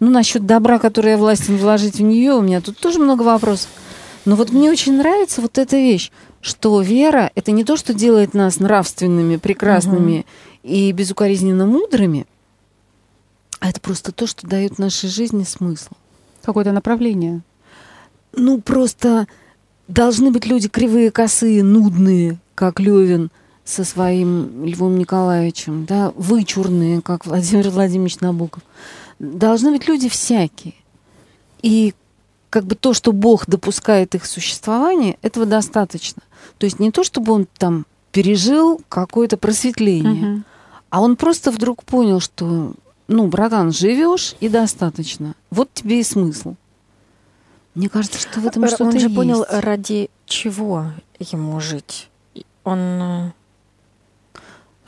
[0.00, 3.70] Ну, насчет добра, который я властен вложить в нее, у меня тут тоже много вопросов.
[4.24, 8.34] Но вот мне очень нравится вот эта вещь, что вера— это не то, что делает
[8.34, 10.74] нас нравственными, прекрасными угу.
[10.74, 12.26] и безукоризненно мудрыми,
[13.60, 15.92] а это просто то, что дает нашей жизни смысл.
[16.42, 17.42] Какое-то направление.
[18.32, 19.26] Ну, просто
[19.86, 23.30] должны быть люди кривые, косые, нудные, как Левин
[23.70, 28.62] со своим Львом Николаевичем, да, вычурные, как Владимир Владимирович Набоков.
[29.18, 30.74] Должны быть люди всякие.
[31.62, 31.94] И
[32.50, 36.22] как бы то, что Бог допускает их существование, этого достаточно.
[36.58, 40.42] То есть не то, чтобы он там пережил какое-то просветление, угу.
[40.90, 42.74] а он просто вдруг понял, что,
[43.06, 45.34] ну, братан, живешь и достаточно.
[45.50, 46.56] Вот тебе и смысл.
[47.74, 49.14] Мне кажется, что в этом что-то Он же есть.
[49.14, 50.86] понял, ради чего
[51.20, 52.08] ему жить.
[52.64, 53.32] Он...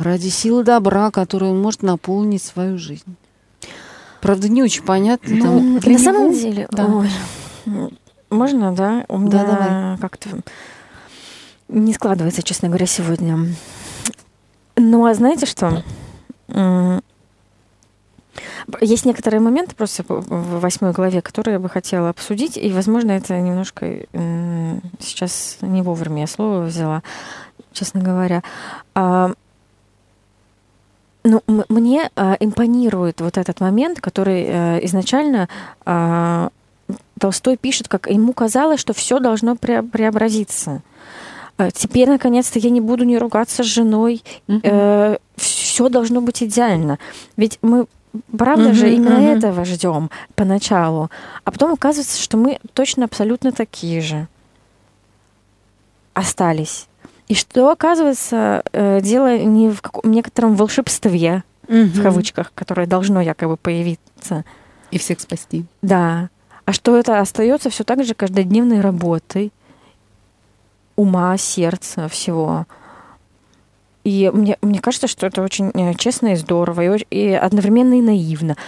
[0.03, 3.17] Ради силы добра, которую он может наполнить свою жизнь.
[4.21, 5.35] Правда, не очень понятно.
[5.35, 5.99] Ну, там, на него...
[5.99, 6.87] самом деле, да.
[6.87, 7.11] Ой,
[8.31, 9.05] можно, да?
[9.09, 9.99] У меня да, давай.
[9.99, 10.29] как-то
[11.69, 13.55] не складывается, честно говоря, сегодня.
[14.77, 15.85] Ну, а знаете что?
[18.81, 23.39] Есть некоторые моменты просто в восьмой главе, которые я бы хотела обсудить, и, возможно, это
[23.39, 24.07] немножко
[24.99, 27.03] сейчас не вовремя я слово взяла,
[27.73, 28.43] честно говоря.
[31.25, 35.49] Ну, мне а, импонирует вот этот момент, который э, изначально
[35.85, 36.51] а,
[37.19, 40.83] Толстой пишет, как ему казалось, что все должно преобразиться.
[41.75, 44.25] Теперь, наконец-то, я не буду не ругаться с женой.
[44.49, 44.61] Mm-hmm.
[44.65, 46.99] Э, все должно быть идеально.
[47.37, 47.87] Ведь мы
[48.37, 49.39] Правда mm-hmm, же, именно mm-hmm.
[49.39, 51.11] этого ждем поначалу.
[51.45, 54.29] А потом оказывается, что мы точно абсолютно такие же
[56.13, 56.89] остались.
[57.33, 61.85] И что, оказывается, э, дело не в каком- некотором волшебстве, mm-hmm.
[61.85, 64.45] в кавычках, которое должно якобы появиться.
[64.91, 65.65] И всех спасти.
[65.81, 66.29] Да.
[66.67, 69.51] А что это остается все так же каждодневной работой
[70.95, 72.67] ума, сердца, всего.
[74.05, 78.03] И мне, мне кажется, что это очень э, честно и здорово, и, и одновременно и
[78.03, 78.59] наивно.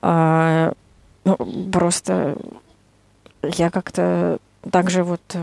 [0.00, 0.72] А,
[1.26, 1.36] ну,
[1.70, 2.38] просто
[3.42, 4.38] я как-то
[4.70, 5.42] также вот э,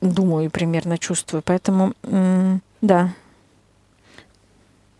[0.00, 1.42] думаю и примерно чувствую.
[1.44, 1.92] Поэтому,
[2.80, 3.12] да.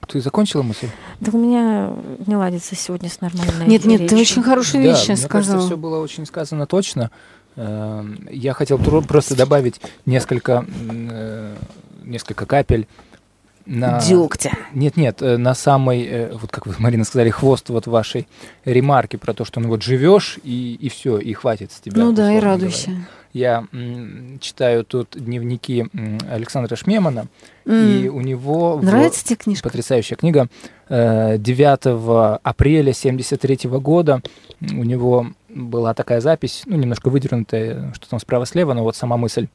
[0.07, 0.89] Ты закончила мысль?
[1.21, 1.91] Да у меня
[2.27, 4.17] не ладится сегодня с нормальной Нет, нет, речью.
[4.17, 5.55] ты очень хорошую вещь да, сейчас мне сказала.
[5.55, 7.11] Кажется, все было очень сказано точно.
[7.57, 11.57] Эм, я хотел просто добавить несколько, э,
[12.05, 12.87] несколько капель
[13.67, 14.01] на...
[14.01, 14.53] Дегтя.
[14.75, 18.27] Нет, нет, э, на самой, э, вот как вы, Марина, сказали, хвост вот вашей
[18.65, 22.03] ремарки про то, что ну вот живешь и, и все, и хватит с тебя.
[22.03, 22.87] Ну да, и радуйся.
[22.91, 23.07] говоря.
[23.33, 27.27] Я м, читаю тут дневники м, Александра Шмемана,
[27.67, 28.17] и М.
[28.17, 28.79] у него...
[28.79, 29.65] в- Нравится тебе книжка?
[29.69, 30.47] Потрясающая книга.
[30.89, 34.23] Э, 9 апреля 73 года
[34.63, 39.49] у него была такая запись, ну, немножко выдернутая, что там справа-слева, но вот сама мысль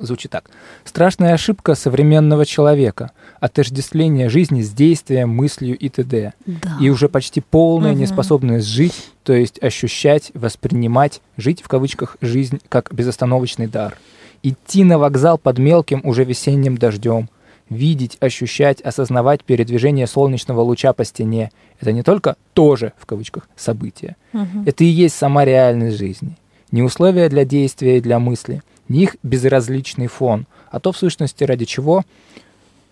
[0.00, 0.50] звучит так.
[0.84, 3.10] Страшная ошибка современного человека.
[3.40, 6.32] Отождествление жизни с действием, мыслью и т.д.
[6.46, 6.76] Да.
[6.80, 8.00] И уже почти полная Мгм.
[8.00, 13.96] неспособность жить, то есть ощущать, воспринимать, жить в кавычках, жизнь как безостановочный дар.
[14.42, 17.28] Идти на вокзал под мелким уже весенним дождем.
[17.70, 21.50] Видеть, ощущать, осознавать передвижение солнечного луча по стене.
[21.80, 24.16] Это не только тоже, в кавычках, событие.
[24.32, 24.64] Мгм.
[24.66, 26.36] Это и есть сама реальность жизни.
[26.70, 31.44] Не условия для действия и для мысли, не их безразличный фон, а то, в сущности,
[31.44, 32.04] ради чего,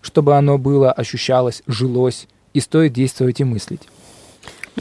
[0.01, 3.81] чтобы оно было, ощущалось, жилось, и стоит действовать и мыслить.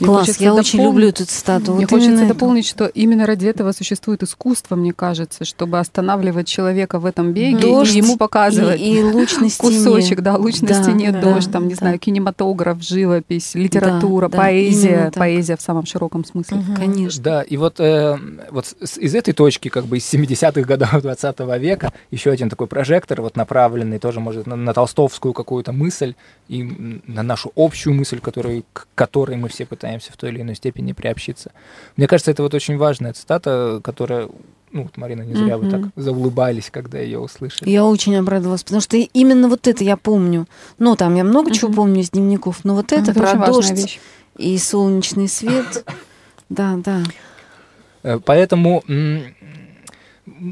[0.00, 1.72] Мне Класс, я очень дополнить- люблю эту цитату.
[1.74, 2.34] Мне Вот хочется именно это.
[2.34, 7.58] дополнить, что именно ради этого существует искусство, мне кажется, чтобы останавливать человека в этом беге
[7.58, 9.78] Дождь и ему показывать И, и луч на стене.
[9.78, 11.76] кусочек, да, луч на Да, стене, да, дождь, там, не да.
[11.76, 15.14] знаю, кинематограф, живопись, литература, да, поэзия, так.
[15.14, 16.58] поэзия в самом широком смысле.
[16.58, 16.76] Мгм.
[16.76, 17.22] Конечно.
[17.22, 18.18] Да, и вот, э,
[18.50, 18.66] вот
[18.98, 23.34] из этой точки, как бы из 70-х годов 20 века, еще один такой прожектор, вот
[23.36, 26.14] направленный тоже, может, на, на толстовскую какую-то мысль
[26.48, 30.54] и на нашу общую мысль, которую, к которой мы все пытаемся в той или иной
[30.54, 31.52] степени приобщиться.
[31.96, 34.28] Мне кажется, это вот очень важная цитата, которая,
[34.72, 37.70] ну, вот Марина, не зря вы так заулыбались, когда ее услышали.
[37.70, 40.46] Я очень обрадовалась, потому что именно вот это я помню.
[40.78, 43.98] Ну, там я много чего помню из дневников, но вот это, Это про дождь вещь.
[44.36, 45.84] и солнечный свет.
[46.48, 47.02] Да, да.
[48.04, 48.84] Э, Поэтому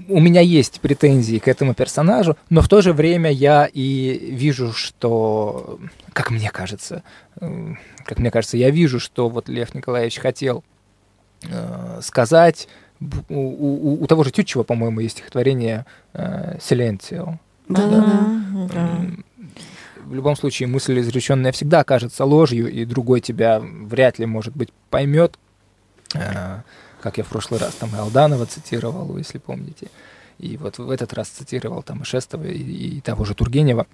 [0.08, 4.72] у меня есть претензии к этому персонажу, но в то же время я и вижу,
[4.72, 5.78] что,
[6.12, 7.02] как мне кажется,
[7.40, 10.62] э, как мне кажется, я вижу, что вот Лев Николаевич хотел
[11.42, 12.68] э, сказать.
[13.00, 17.38] У, у- у того же Тютчева, по-моему, есть стихотворение э, «Силентио».
[17.68, 19.00] Да, да, да.
[20.04, 24.68] В любом случае, мысль изреченная всегда кажется ложью, и другой тебя вряд ли, может быть,
[24.90, 25.38] поймет.
[26.14, 26.60] Э,
[27.02, 29.88] Как я в прошлый раз там и Алданова цитировал, если помните.
[30.38, 32.58] И вот в этот раз цитировал там и Шестова, и,
[32.96, 33.86] и того же Тургенева.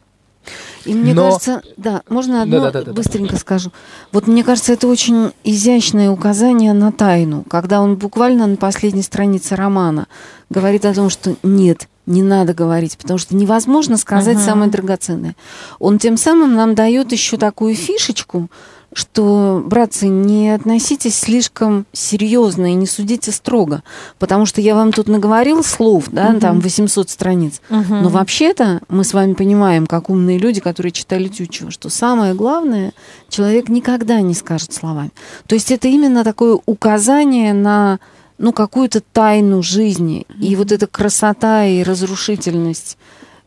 [0.84, 2.92] И мне Но- кажется, да, можно одно Да-да-да-да-да.
[2.92, 3.70] быстренько скажу.
[4.12, 9.54] Вот мне кажется, это очень изящное указание на тайну, когда он буквально на последней странице
[9.56, 10.06] романа
[10.48, 14.44] говорит о том, что нет, не надо говорить, потому что невозможно сказать Мгм.
[14.44, 15.36] самое драгоценное.
[15.78, 18.50] Он тем самым нам дает еще такую фишечку,
[18.92, 23.82] что, братцы, не относитесь слишком серьезно и не судите строго,
[24.18, 26.40] потому что я вам тут наговорил слов, да, Мгм.
[26.40, 28.02] там 800 страниц, Мгм.
[28.02, 32.92] но вообще-то мы с вами понимаем, как умные люди, которые читали Тютчева, что самое главное,
[33.28, 35.10] человек никогда не скажет словами.
[35.46, 38.00] То есть это именно такое указание на
[38.38, 40.26] ну, какую-то тайну жизни.
[40.40, 42.96] И вот эта красота и разрушительность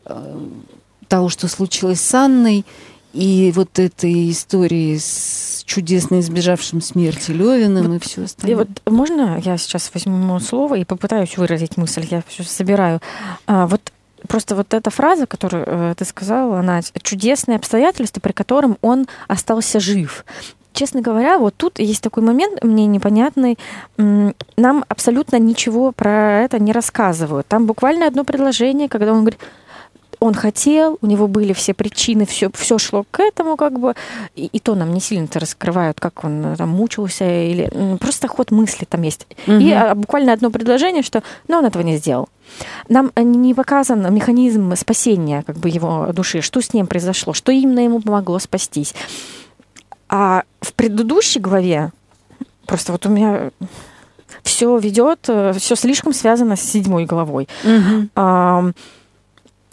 [0.06, 0.38] э,
[1.08, 2.64] того, что случилось с Анной,
[3.14, 8.56] и вот этой истории с чудесно избежавшим смерти Левиным и все И остальное.
[8.56, 13.00] вот можно я сейчас возьму слово и попытаюсь выразить мысль, я все собираю.
[13.46, 13.80] А, вот
[14.28, 19.80] просто вот эта фраза, которую э, ты сказала, она чудесные обстоятельства, при котором он остался
[19.80, 20.24] жив.
[20.72, 23.56] Честно говоря, вот тут есть такой момент мне непонятный.
[23.96, 27.46] Нам абсолютно ничего про это не рассказывают.
[27.46, 29.38] Там буквально одно предложение, когда он говорит,
[30.20, 33.94] он хотел, у него были все причины, все, все шло к этому, как бы,
[34.34, 38.50] и, и то нам не сильно-то раскрывают, как он э, там мучился, или просто ход
[38.50, 39.26] мысли там есть.
[39.46, 39.72] И Мгм.
[39.74, 42.28] а, буквально одно предложение, что, ну, он этого не сделал.
[42.88, 47.52] Нам э, не показан механизм спасения как бы его души, что с ним произошло, что
[47.52, 48.94] именно ему помогло спастись.
[50.08, 51.90] А в предыдущей главе
[52.66, 53.50] просто вот у меня
[54.42, 55.20] все ведет,
[55.58, 57.48] все слишком связано с седьмой главой.
[57.64, 58.10] Мгм.
[58.14, 58.74] Ам,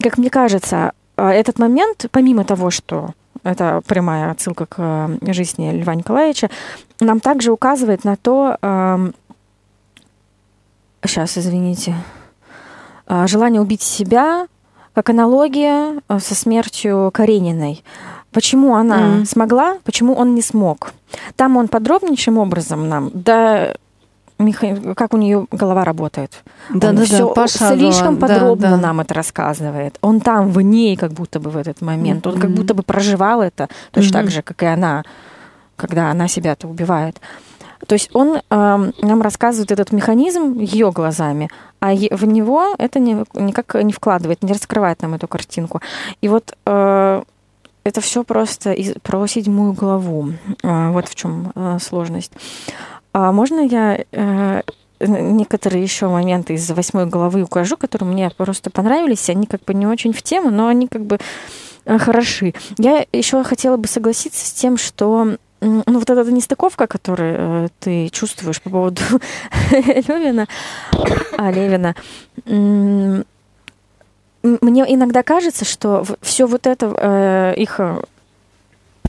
[0.01, 3.11] Как мне кажется, а, этот момент, помимо того, что
[3.43, 6.49] это прямая отсылка к э, жизни Льва Николаевича,
[6.99, 8.57] нам также указывает на то,
[11.03, 11.95] сейчас, извините,
[13.07, 14.47] а, желание убить себя,
[14.93, 17.83] как аналогия э, со смертью Карениной.
[18.31, 19.25] Почему она Мгм.
[19.25, 20.93] смогла, почему он не смог?
[21.35, 23.73] Там он подробнейшим образом нам, да,
[24.41, 26.43] меха- как у нее голова работает.
[26.69, 28.77] Да, Он да, да, всё пошагово, слишком да, подробно да.
[28.77, 29.97] нам это рассказывает.
[30.01, 32.55] Он там в ней как будто бы в этот момент, он как Мгм.
[32.55, 34.31] будто бы проживал это точно так Мгм.
[34.31, 35.03] же, как и она,
[35.75, 37.19] когда она себя-то убивает.
[37.87, 43.23] То есть он эм, нам рассказывает этот механизм ее глазами, а в него это не,
[43.33, 45.81] никак не вкладывает, не раскрывает нам эту картинку.
[46.21, 47.23] И вот э,
[47.83, 50.33] это все просто из, про седьмую главу.
[50.63, 52.31] А, вот в чем а, сложность.
[53.13, 54.61] А можно я э,
[54.99, 59.29] некоторые еще моменты из восьмой главы укажу, которые мне просто понравились.
[59.29, 61.19] Они как бы не очень в тему, но они как бы
[61.85, 62.53] э, хороши.
[62.77, 68.09] Я еще хотела бы согласиться с тем, что ну, вот эта нестыковка, которую э, ты
[68.09, 69.01] чувствуешь по поводу
[69.71, 70.47] Левина,
[71.37, 71.95] а, Левина,
[74.43, 78.01] мне иногда кажется, что все вот это э, их э,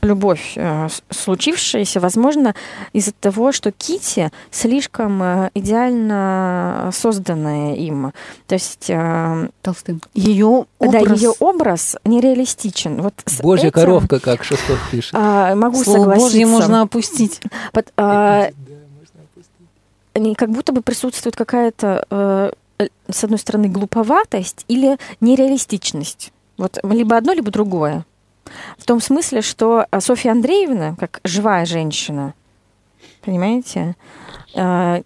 [0.03, 2.55] любовь э, случившаяся, возможно,
[2.91, 8.13] из-за того, что Кити слишком э, идеально созданная им.
[8.47, 10.01] То есть э, Толстым.
[10.13, 11.07] Ее образ...
[11.07, 13.01] Да, ее образ нереалистичен.
[13.01, 15.13] Вот Божья этим, коровка, как Шестов пишет.
[15.13, 16.25] А, могу Слово согласиться.
[16.25, 17.41] Божье можно опустить.
[17.71, 18.49] Под, а,
[20.37, 22.53] как будто бы присутствует какая-то
[23.09, 26.33] с одной стороны, глуповатость или нереалистичность.
[26.57, 28.05] Вот либо одно, либо другое.
[28.77, 32.33] В том смысле, что а, Софья Андреевна, как живая женщина,
[33.21, 33.95] понимаете,
[34.55, 35.01] э,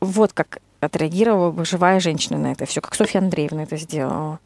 [0.00, 4.38] вот как отреагировала бы живая женщина на это все, как Софья Андреевна это сделала.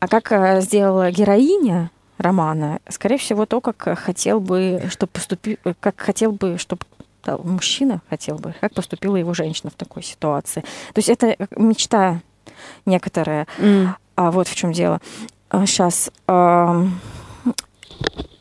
[0.00, 6.00] А как э, сделала героиня романа, скорее всего, то, как хотел бы, чтобы поступи, как
[6.00, 6.82] хотел бы, чтобы
[7.42, 10.60] мужчина хотел бы, как поступила его женщина в такой ситуации.
[10.92, 12.20] То есть это мечта
[12.86, 13.46] некоторая.
[13.58, 13.88] Mm.
[14.16, 15.00] А вот в чем дело.
[15.66, 16.10] Сейчас.
[16.26, 16.86] А,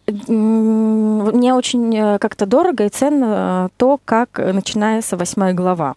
[0.07, 5.95] мне очень э, как-то дорого и ценно э, то, как начинается восьмая глава.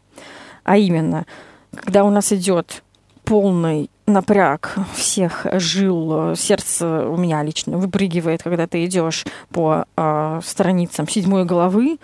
[0.65, 1.27] А именно,
[1.75, 2.83] когда у нас идет
[3.25, 10.41] полный напряг всех жил, э, сердце у меня лично выпрыгивает, когда ты идешь по э,
[10.45, 11.99] страницам седьмой главы,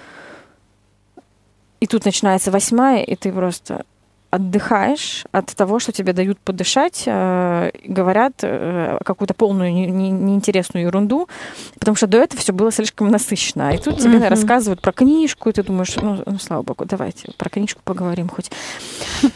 [1.81, 3.85] и тут начинается восьмая, и ты просто
[4.33, 10.87] отдыхаешь от того, что тебе дают подышать, э, говорят э, какую-то полную не, не, неинтересную
[10.87, 11.29] ерунду,
[11.79, 13.75] потому что до этого все было слишком насыщенно.
[13.75, 14.29] И тут тебе mm-hmm.
[14.29, 18.51] рассказывают про книжку, и ты думаешь, ну, ну слава богу, давайте про книжку поговорим хоть.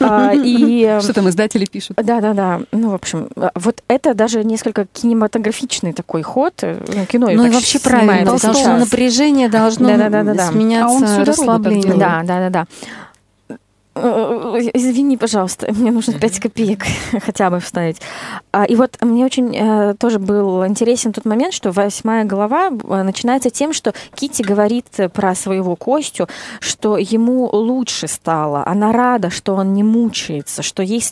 [0.00, 1.98] А, и что там издатели пишут?
[2.02, 2.62] Да, да, да.
[2.72, 6.54] Ну, в общем, вот это даже несколько кинематографичный такой ход.
[6.62, 11.98] Ну, кино ну и вообще правильно, потому что напряжение должно сменяться расслаблением.
[11.98, 12.66] Да, да, да, да.
[13.96, 16.84] Э, извини, пожалуйста, мне нужно 5 копеек
[17.24, 18.00] хотя бы вставить.
[18.52, 23.02] А, и вот мне очень э, тоже был интересен тот момент, что восьмая глава э,
[23.02, 26.28] начинается тем, что Кити говорит про своего Костю,
[26.60, 28.62] что ему лучше стало.
[28.66, 31.02] Она рада, что он не мучается, что ей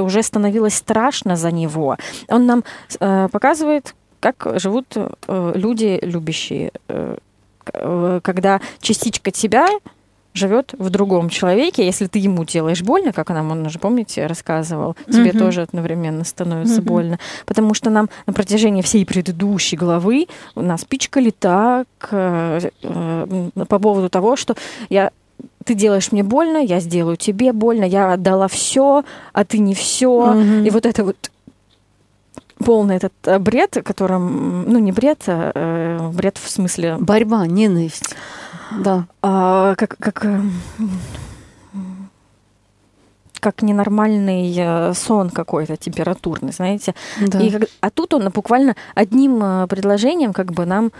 [0.00, 1.96] уже становилось страшно за него.
[2.28, 2.64] Он нам
[2.98, 4.96] показывает, как живут
[5.28, 6.72] люди любящие,
[7.64, 9.68] когда частичка тебя
[10.34, 14.96] живет в другом человеке, если ты ему делаешь больно, как нам, он же, помните, рассказывал,
[15.06, 16.84] тебе тоже одновременно становится uh-huh.
[16.84, 23.78] больно, потому что нам на протяжении всей предыдущей главы нас пичкали так э, э, по
[23.78, 24.54] поводу того, что
[24.88, 25.10] я
[25.64, 30.08] ты делаешь мне больно, я сделаю тебе больно, я отдала все, а ты не все,
[30.08, 30.66] uh-huh.
[30.66, 31.30] и вот это вот
[32.64, 38.14] полный этот э, бред, которым, ну не бред, а э, бред в смысле борьба, ненависть.
[38.78, 39.06] Да.
[39.22, 40.40] А, как, как, э,
[43.40, 46.94] как ненормальный э, сон какой-то температурный, знаете.
[47.20, 47.40] Да.
[47.40, 50.92] И, а тут он буквально одним э, предложением как бы нам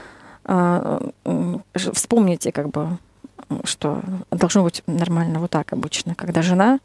[1.74, 2.96] вспомните как бы,
[3.62, 4.00] что
[4.30, 6.80] должно быть нормально вот так обычно, когда жена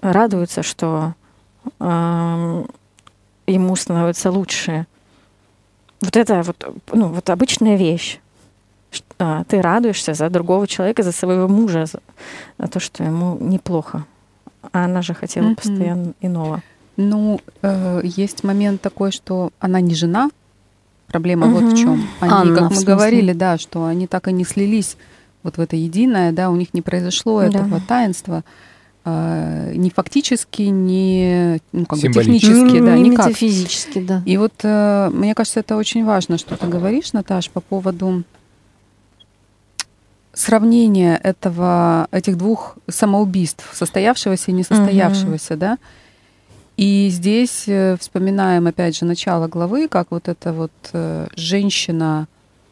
[0.00, 1.14] радуется, что
[1.78, 4.86] ему становится лучше.
[6.00, 8.18] Вот это вот, ну, вот обычная вещь.
[9.18, 14.04] А, ты радуешься за другого человека, за своего мужа, за то, что ему неплохо.
[14.72, 15.56] А она же хотела mm-hmm.
[15.56, 16.62] постоянно иного.
[16.96, 20.30] Ну, э, есть момент такой, что она не жена.
[21.06, 21.50] Проблема mm-hmm.
[21.50, 22.08] вот в чем.
[22.20, 24.96] Они, Анна, как мы говорили, да, что они так и не слились
[25.42, 27.46] вот в это единое, да, у них не произошло да.
[27.46, 28.44] этого таинства
[29.04, 33.28] э, ни фактически, ни ну, как бы технически, не, да, не никак.
[33.28, 34.22] метафизически, да.
[34.26, 38.24] И вот э, мне кажется, это очень важно, что ты говоришь, Наташ, по поводу
[40.32, 45.60] сравнение этого, этих двух самоубийств, состоявшегося и несостоявшегося, угу.
[45.60, 45.78] да,
[46.76, 52.26] и здесь э, вспоминаем, опять же, начало главы, как вот эта вот э, женщина,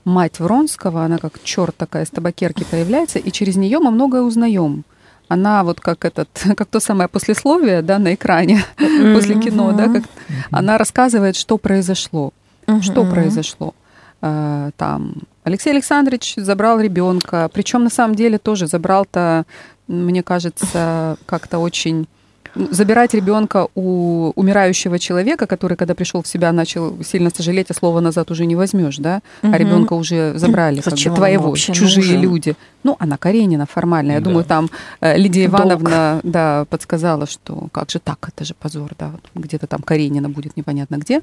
[0.05, 4.85] мать Вронского, она как черт такая из табакерки появляется, и через нее мы многое узнаем.
[5.29, 8.65] Она вот как этот, как то самое послесловие, да, на экране
[9.15, 10.05] после кино, да, как
[10.51, 12.33] она рассказывает, что произошло,
[12.81, 13.75] что произошло.
[14.23, 15.17] Э, там
[15.49, 19.45] Алексей Александрович забрал ребенка, причем на самом деле тоже забрал-то,
[19.87, 22.07] мне кажется, как-то очень
[22.55, 27.75] ну, забирать ребенка у умирающего человека, который, когда пришел в себя, начал сильно сожалеть, а
[27.75, 29.21] слово назад уже не возьмешь, да?
[29.43, 29.55] Мгм.
[29.55, 32.21] А ребенка уже забрали, как Зачем бы он твоего, чужие нужен?
[32.21, 32.57] люди.
[32.85, 34.13] Ну, она Каренина формально.
[34.13, 34.25] Я Да.
[34.25, 34.71] думаю, там
[35.01, 35.61] э, Лидия Долг.
[35.65, 40.29] Ивановна, да, подсказала, что как же так, это же позор, да, вот где-то там Каренина
[40.29, 41.21] будет непонятно где.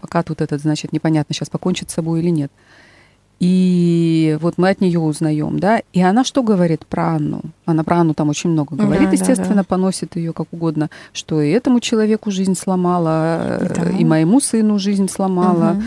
[0.00, 2.52] Пока тут этот, значит, непонятно, сейчас покончит с собой или нет.
[3.40, 7.40] И вот мы от нее узнаем, да, и она что говорит про Анну?
[7.66, 9.64] Она про Анну там очень много говорит, Да, да, естественно, да.
[9.64, 13.98] поносит ее как угодно, что и этому человеку жизнь сломала, И тому.
[13.98, 15.84] и моему сыну жизнь сломала, Мгм.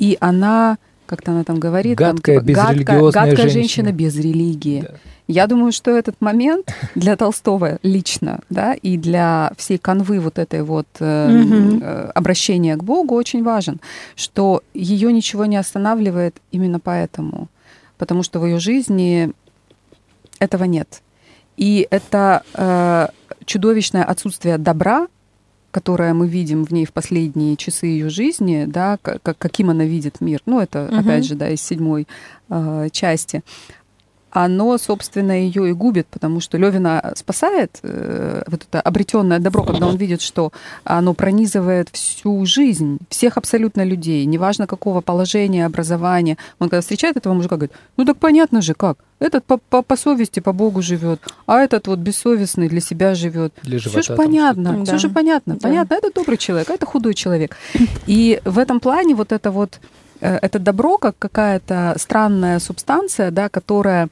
[0.00, 0.76] и она,
[1.08, 3.50] как-то она там говорит, там, Гадкая, типа, гадкая, безрелигиозная гадкая женщина.
[3.50, 4.80] женщина без религии.
[4.82, 4.94] Да.
[5.26, 10.62] Я думаю, что этот момент для Толстого лично, да, и для всей канвы вот этой
[10.62, 11.80] вот э, Мгм.
[11.82, 13.80] э, обращения к Богу очень важен,
[14.16, 17.48] что ее ничего не останавливает именно поэтому,
[17.98, 19.30] потому что в ее жизни
[20.38, 21.02] этого нет.
[21.58, 23.08] И это э,
[23.44, 25.08] чудовищное отсутствие добра,
[25.78, 29.84] которое мы видим в ней в последние часы ее жизни, да, к- к- каким она
[29.84, 30.40] видит мир.
[30.46, 30.98] Ну, это, Мгм.
[30.98, 32.06] опять же, да, из седьмой
[32.50, 33.42] э, части
[34.30, 39.86] оно, собственно, ее и губит, потому что Левина спасает э, вот это обретенное добро, когда
[39.86, 40.52] он видит, что
[40.84, 46.36] оно пронизывает всю жизнь всех абсолютно людей, неважно какого положения, образования.
[46.58, 49.96] Он когда встречает этого мужика, говорит, ну так понятно же как, этот по, по, по
[49.96, 53.52] совести, по Богу живет, а этот вот бессовестный для себя живет.
[53.62, 54.84] Для Все же понятно, что-то.
[54.84, 54.98] все Да.
[54.98, 55.54] же понятно.
[55.54, 55.60] Да.
[55.68, 57.56] Понятно, это добрый человек, а это худой человек.
[58.06, 59.80] И в этом плане вот это вот
[60.20, 64.08] это добро как какая-то странная субстанция, да, которая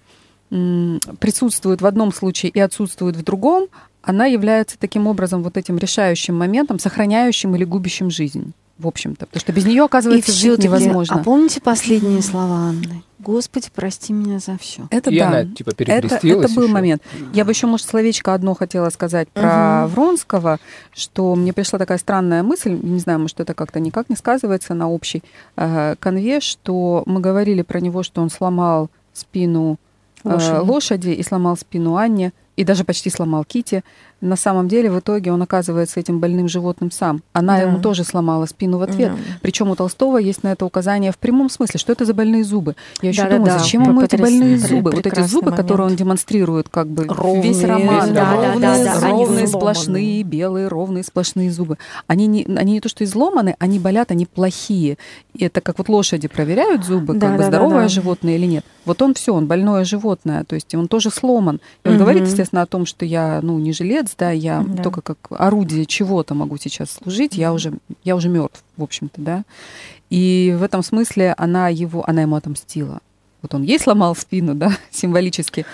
[0.48, 3.68] присутствует в одном случае и отсутствует в другом,
[4.02, 9.26] она является таким образом вот этим решающим моментом, сохраняющим или губящим жизнь, в общем-то.
[9.26, 11.20] Потому что без нее, И оказывается, жить все-таки, невозможно.
[11.20, 13.02] а помните последние слова Анны?
[13.18, 14.86] Господи, прости меня за все.
[14.90, 15.28] Это И да.
[15.28, 16.20] она типа Это, это
[16.54, 16.68] был ещё.
[16.68, 17.02] момент.
[17.32, 19.94] Я бы еще, может, словечко одно хотела сказать про Мгм.
[19.94, 20.58] Вронского,
[20.94, 24.88] что мне пришла такая странная мысль, не знаю, может, это как-то никак не сказывается на
[24.90, 25.22] общей
[25.56, 29.78] э, конве, что мы говорили про него, что он сломал спину
[30.22, 30.58] э, Лошади.
[30.68, 33.82] лошади и сломал спину Анне, и даже почти сломал Кити.
[34.22, 37.22] На самом деле, в итоге он оказывается этим больным животным сам.
[37.34, 37.62] Она Да.
[37.64, 39.12] ему тоже сломала спину в ответ.
[39.12, 39.18] Да.
[39.42, 42.76] Причем у Толстого есть на это указание в прямом смысле, что это за больные зубы.
[43.02, 43.36] Я еще Да-да-да.
[43.44, 44.92] думаю, зачем ему эти больные зубы?
[44.92, 45.98] Вот эти зубы, которые он момент.
[45.98, 48.14] демонстрирует, как бы Ровные, весь роман.
[48.14, 49.46] Да, ровные, Да-да-да, они ровные, сломанные.
[49.48, 51.76] сплошные, белые, ровные, сплошные зубы.
[52.06, 54.96] Они не, они не то, что изломаны, они болят, они плохие.
[55.34, 57.48] И это как вот лошади проверяют зубы, как бы Да-да-да-да.
[57.48, 58.64] здоровое животное или нет.
[58.86, 61.60] Вот он все, он больное животное, то есть он тоже сломан.
[61.84, 62.02] И он Мгм.
[62.02, 64.82] говорит, естественно, о том, что я, ну, не жилец, да, я Да.
[64.82, 67.72] только как орудие чего-то могу сейчас служить, я уже,
[68.04, 69.44] я уже мертв, в общем-то, да.
[70.10, 73.00] И в этом смысле она его, она ему отомстила.
[73.42, 75.66] Вот он ей сломал спину, да, символически.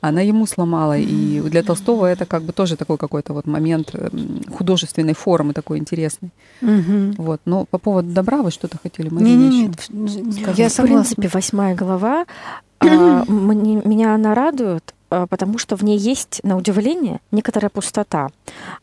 [0.00, 0.96] Она ему сломала.
[0.96, 5.78] И для Толстого это как бы тоже такой какой-то вот момент м, художественной формы такой
[5.78, 6.30] интересный.
[6.60, 7.14] Мгм.
[7.18, 7.40] Вот.
[7.46, 10.84] Но по поводу добра вы что-то хотели, Марина, Не, не, нет, я в согласна.
[10.84, 12.26] принципе, восьмая глава,
[12.78, 18.28] а, мне- меня она радует, потому что в ней есть, на удивление, некоторая пустота.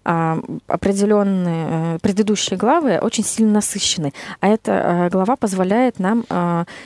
[0.04, 6.26] А, Определенные э, предыдущие главы очень сильно насыщены, а эта э, глава позволяет нам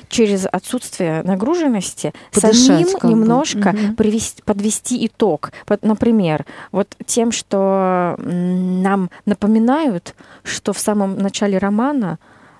[0.09, 2.55] через отсутствие нагруженности Подышать
[2.89, 3.95] самим немножко Мгм.
[3.95, 5.51] привести, подвести итог.
[5.81, 12.17] Например, вот тем, что нам напоминают, что в самом начале романа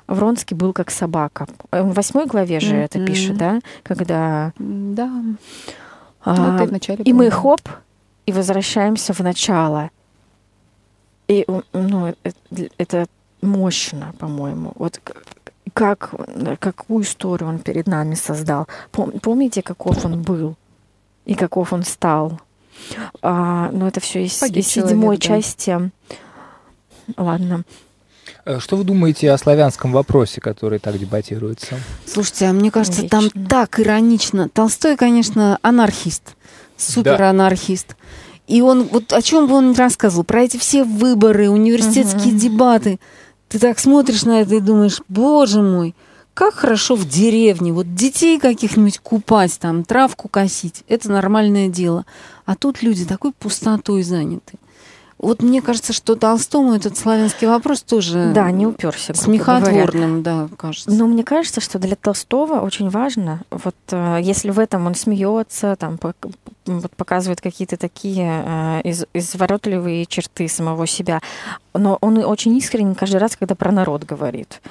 [0.08, 1.48] Вронский был как собака.
[1.72, 3.08] Э, В восьмой главе же это Мгм.
[3.08, 3.60] пишет, да?
[3.84, 4.54] Когда...
[4.58, 5.06] Да.
[5.06, 5.36] а, Ну,
[6.34, 7.62] это и в начале и мы хоп,
[8.26, 9.90] и возвращаемся в начало.
[11.28, 13.06] И ну, э- это
[13.42, 14.74] мощно, по-моему.
[14.76, 15.00] Вот
[15.74, 16.14] как,
[16.60, 18.68] какую историю он перед нами создал.
[18.92, 20.56] Пом- Помните, каков он был
[21.26, 22.40] и каков он стал?
[23.22, 25.28] А, но это все из, Погиб из седьмой человек, да.
[25.28, 25.92] части.
[27.18, 27.64] Ладно.
[28.50, 31.80] Э, Что вы думаете о славянском вопросе, который так дебатируется?
[32.08, 33.46] Слушайте, а мне кажется, там Вечно.
[33.48, 34.50] так иронично.
[34.50, 36.36] Толстой, конечно, анархист,
[36.76, 37.96] супер анархист.
[38.48, 42.40] И он, вот о чем бы он ни рассказывал, про эти все выборы, университетские Мгм.
[42.40, 43.00] дебаты.
[43.50, 45.94] Ты так смотришь на это и думаешь, боже мой,
[46.34, 52.06] как хорошо в деревне, вот детей каких-нибудь купать, там, травку косить, это нормальное дело.
[52.46, 54.54] А тут люди такой пустотой заняты.
[55.20, 59.14] Вот мне кажется, что Толстому этот славянский вопрос тоже Да, не уперся.
[59.14, 60.90] смехотворным, да, кажется.
[60.92, 65.76] Но мне кажется, что для Толстого очень важно, вот э, если в этом он смеется,
[65.78, 66.16] там вот
[66.96, 71.20] показывает какие-то такие э, из- изворотливые черты самого себя,
[71.74, 74.62] но он очень искренен каждый раз, когда про народ говорит.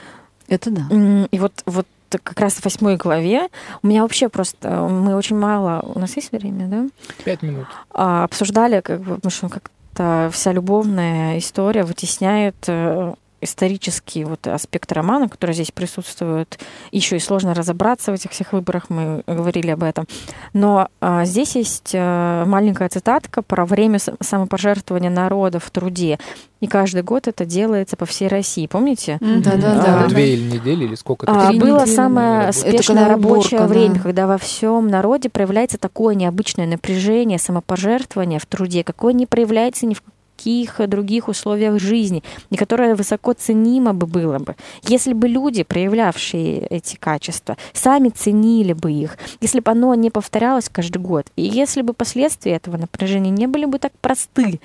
[0.48, 0.82] Это да.
[1.30, 3.48] И вот, вот как раз в восьмой главе
[3.82, 6.86] у меня вообще просто мы очень мало, у нас есть время, да?
[7.22, 7.66] Пять минут.
[7.92, 14.46] а, обсуждали, как бы, потому что как эта вся любовная история вытесняет э, исторический вот
[14.46, 16.58] аспект романа, который здесь присутствует.
[16.92, 20.06] Еще и сложно разобраться в этих всех выборах, мы говорили об этом.
[20.52, 26.18] Но а, здесь есть а, маленькая цитатка про время самопожертвования народа в труде.
[26.60, 28.66] И каждый год это делается по всей России.
[28.66, 29.18] Помните?
[29.20, 30.04] Да, да, да.
[30.04, 31.32] А, Две или недели, или сколько-то?
[31.32, 34.00] А, было недели, самое спешное рабочее уборка, время, да.
[34.00, 39.94] когда во всем народе проявляется такое необычное напряжение, самопожертвование в труде, какое не проявляется ни
[39.94, 40.02] в
[40.38, 46.66] каких других условиях жизни, и которое высоко ценимо бы было бы, если бы люди, проявлявшие
[46.70, 51.82] эти качества, сами ценили бы их, если бы оно не повторялось каждый год, и если
[51.82, 54.60] бы последствия этого напряжения не были бы так просты.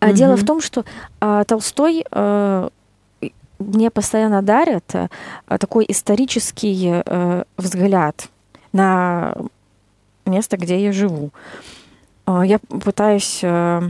[0.00, 0.14] А Мгм.
[0.14, 0.84] дело в том, что
[1.20, 2.68] а, Толстой а,
[3.58, 5.08] мне постоянно дарит а,
[5.58, 8.28] такой исторический а, взгляд
[8.72, 9.34] на
[10.26, 11.30] место, где я живу.
[12.26, 13.82] Я пытаюсь а,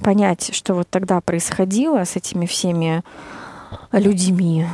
[0.00, 3.02] понять, что вот тогда происходило с этими всеми
[3.92, 4.66] людьми,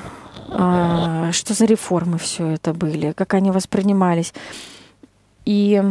[0.51, 4.33] а, что за реформы все это были, как они воспринимались.
[5.45, 5.83] И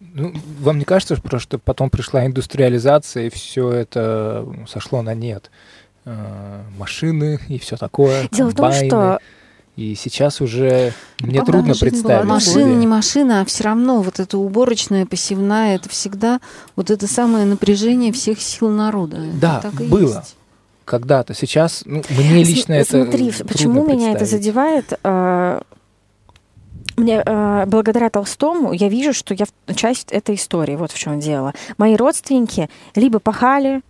[0.00, 5.50] Ну, вам не кажется, что потом пришла индустриализация, и все это сошло на нет?
[6.04, 8.28] Э, Машины и все такое.
[8.30, 8.88] дело в том, комбайны.
[8.88, 9.18] что
[9.76, 12.02] И сейчас уже мне Пока трудно была представить.
[12.20, 12.24] другой.
[12.24, 16.40] Машина, не машина, а все равно вот эта уборочная, посевная, это всегда
[16.76, 19.18] вот это самое напряжение всех сил народа.
[19.18, 20.16] Это Да, так и было.
[20.20, 20.36] есть.
[20.86, 21.34] Когда-то.
[21.34, 24.92] Сейчас, ну, мне лично См- это Смотри, почему меня это задевает?
[25.04, 25.60] э,
[26.96, 30.76] Мне э, благодаря Толстому я вижу, что я часть этой истории.
[30.76, 31.52] Вот в чем дело.
[31.76, 33.82] Мои родственники либо пахали,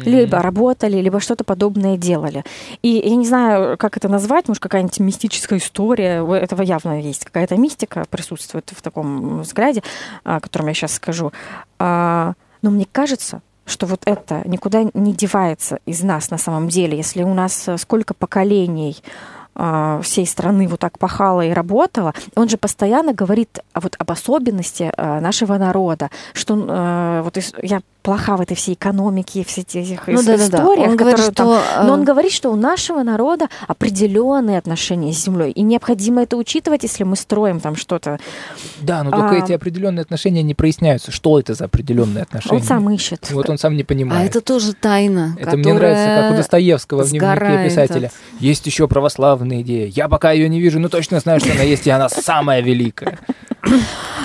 [0.00, 0.10] Мгм.
[0.10, 2.44] либо работали, либо что-то подобное делали.
[2.82, 6.22] И я не знаю, как это назвать, может, какая-нибудь мистическая история.
[6.22, 9.82] У этого явно есть какая-то мистика, присутствует в таком взгляде,
[10.24, 11.32] о котором я сейчас скажу.
[11.78, 16.96] А, Но мне кажется, что вот это никуда не девается из нас на самом деле.
[16.96, 18.96] Если у нас э, сколько поколений
[19.58, 24.10] а, всей страны вот так пахала и работала, он же постоянно говорит о- вот об
[24.10, 29.66] особенности а, нашего народа, что э, вот я плоха в этой всей экономике, в всех
[29.66, 30.44] этих Ну да, да, да.
[30.44, 34.58] историях, Он говорит, которые там что но э, он говорит, что у нашего народа определенные
[34.58, 38.18] отношения с землей, и необходимо это учитывать, если мы строим там что-то.
[38.80, 39.38] Да, но только А.
[39.44, 41.10] эти определенные отношения не проясняются.
[41.10, 42.60] Что это за определенные отношения?
[42.60, 43.30] Он сам ищет.
[43.30, 44.30] Вот он сам не а понимает.
[44.30, 48.10] это тоже тайна, Это мне нравится, как у Достоевского в дневнике писателя.
[48.40, 48.88] Есть еще
[49.48, 49.86] православная идея.
[49.86, 53.18] Я пока ее не вижу, но точно знаю, что она есть, и она самая великая.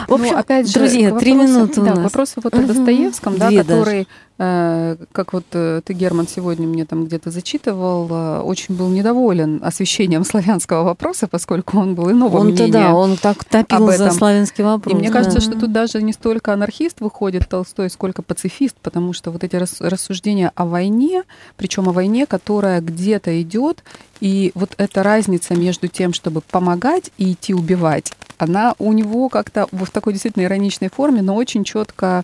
[0.08, 2.04] В общем, ну, опять же, друзья, три минуты у да, нас.
[2.04, 2.64] Вопрос вот о.
[2.64, 4.08] Достоевском, да, который,
[4.38, 10.26] как вот э, ты, Герман, сегодня мне там где-то зачитывал, э, очень был недоволен освещением
[10.26, 12.72] славянского вопроса, поскольку он был иного Он-то мнения.
[12.72, 14.94] да, он так топил за славянский вопрос.
[14.94, 15.14] И мне да.
[15.14, 19.56] кажется, что тут даже не столько анархист выходит Толстой, сколько пацифист, потому что вот эти
[19.56, 21.24] рас- рассуждения о войне,
[21.56, 23.84] причем о войне, которая где-то идет,
[24.20, 29.68] и вот эта разница между тем, чтобы помогать и идти убивать, она у него как-то
[29.72, 32.24] в такой действительно ироничной форме, но очень четко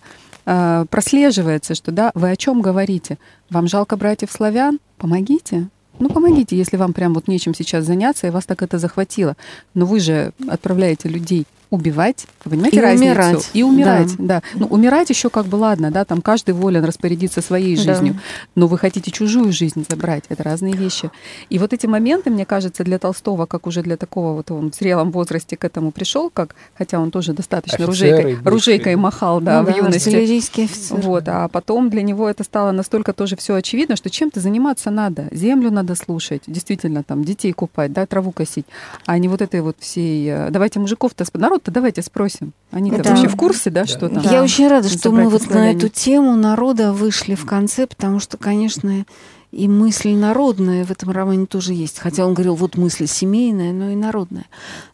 [0.49, 3.17] э, прослеживается, что да, вы о чем говорите?
[3.49, 4.79] Вам жалко братьев славян?
[4.97, 5.69] Помогите.
[5.99, 9.35] Ну, помогите, если вам прям вот нечем сейчас заняться, и вас так это захватило.
[9.73, 13.05] Но вы же отправляете людей убивать, вы понимаете И разницу?
[13.11, 13.49] умирать.
[13.53, 14.41] И умирать, да.
[14.55, 17.83] Ну, умирать еще как бы ладно, да, там каждый волен распорядиться своей Да.
[17.93, 18.19] жизнью,
[18.55, 21.11] но вы хотите чужую жизнь забрать, это разные вещи.
[21.49, 24.75] И вот эти моменты, мне кажется, для Толстого, как уже для такого вот он в
[24.75, 28.51] зрелом возрасте к этому пришел, как, хотя он тоже достаточно Офицеры ружейкой, бывшие.
[28.51, 30.09] ружейкой махал, да, Ну в юности.
[30.09, 30.99] артиллерийский офицер.
[31.01, 35.27] Вот, а потом для него это стало настолько тоже все очевидно, что чем-то заниматься надо.
[35.31, 38.65] Землю надо слушать, действительно, там, детей купать, да, траву косить,
[39.05, 40.27] а не вот этой вот всей...
[40.29, 41.23] э, Давайте мужиков-то...
[41.25, 42.53] сп- Народ-то давайте спросим.
[42.71, 43.09] Они-то Да.
[43.09, 43.87] вообще в курсе, да, Да.
[43.87, 44.23] что там?
[44.23, 44.31] Да.
[44.31, 48.37] Я очень рада, что мы вот на эту тему народа вышли в конце, потому что,
[48.37, 49.05] конечно,
[49.51, 51.99] и мысль народная в этом романе тоже есть.
[51.99, 54.45] Хотя он говорил, вот мысль семейная, но и народная.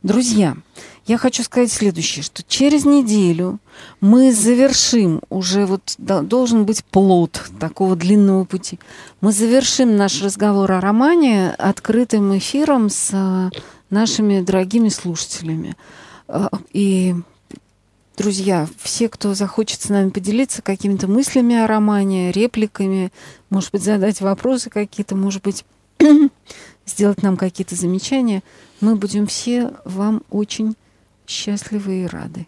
[0.01, 0.55] Друзья,
[1.05, 3.59] я хочу сказать следующее, что через неделю
[4.01, 8.80] мы завершим, уже вот да- должен быть плод такого длинного пути.
[9.22, 13.51] Мы завершим наш разговор о романе открытым эфиром с а,
[13.91, 15.76] нашими дорогими слушателями.
[16.28, 17.15] А, И
[18.17, 23.11] Друзья, все, кто захочет с нами поделиться какими-то мыслями о романе, репликами,
[23.49, 25.65] может быть, задать вопросы какие-то, может быть,
[26.86, 28.41] сделать нам какие-то замечания,
[28.80, 30.76] мы будем все вам очень
[31.28, 32.47] счастливы и рады.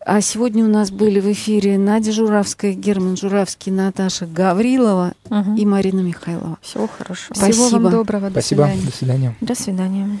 [0.00, 5.14] А сегодня у нас были в эфире Надя Журавская, Герман Журавский, Наташа Гаврилова
[5.56, 6.58] и Марина Михайлова.
[6.60, 7.34] Всего хорошего.
[7.34, 7.80] Всего Спасибо.
[7.80, 8.26] вам доброго.
[8.26, 8.64] До Спасибо.
[8.66, 8.82] свидания.
[8.84, 9.36] До свидания.
[9.40, 10.20] До свидания.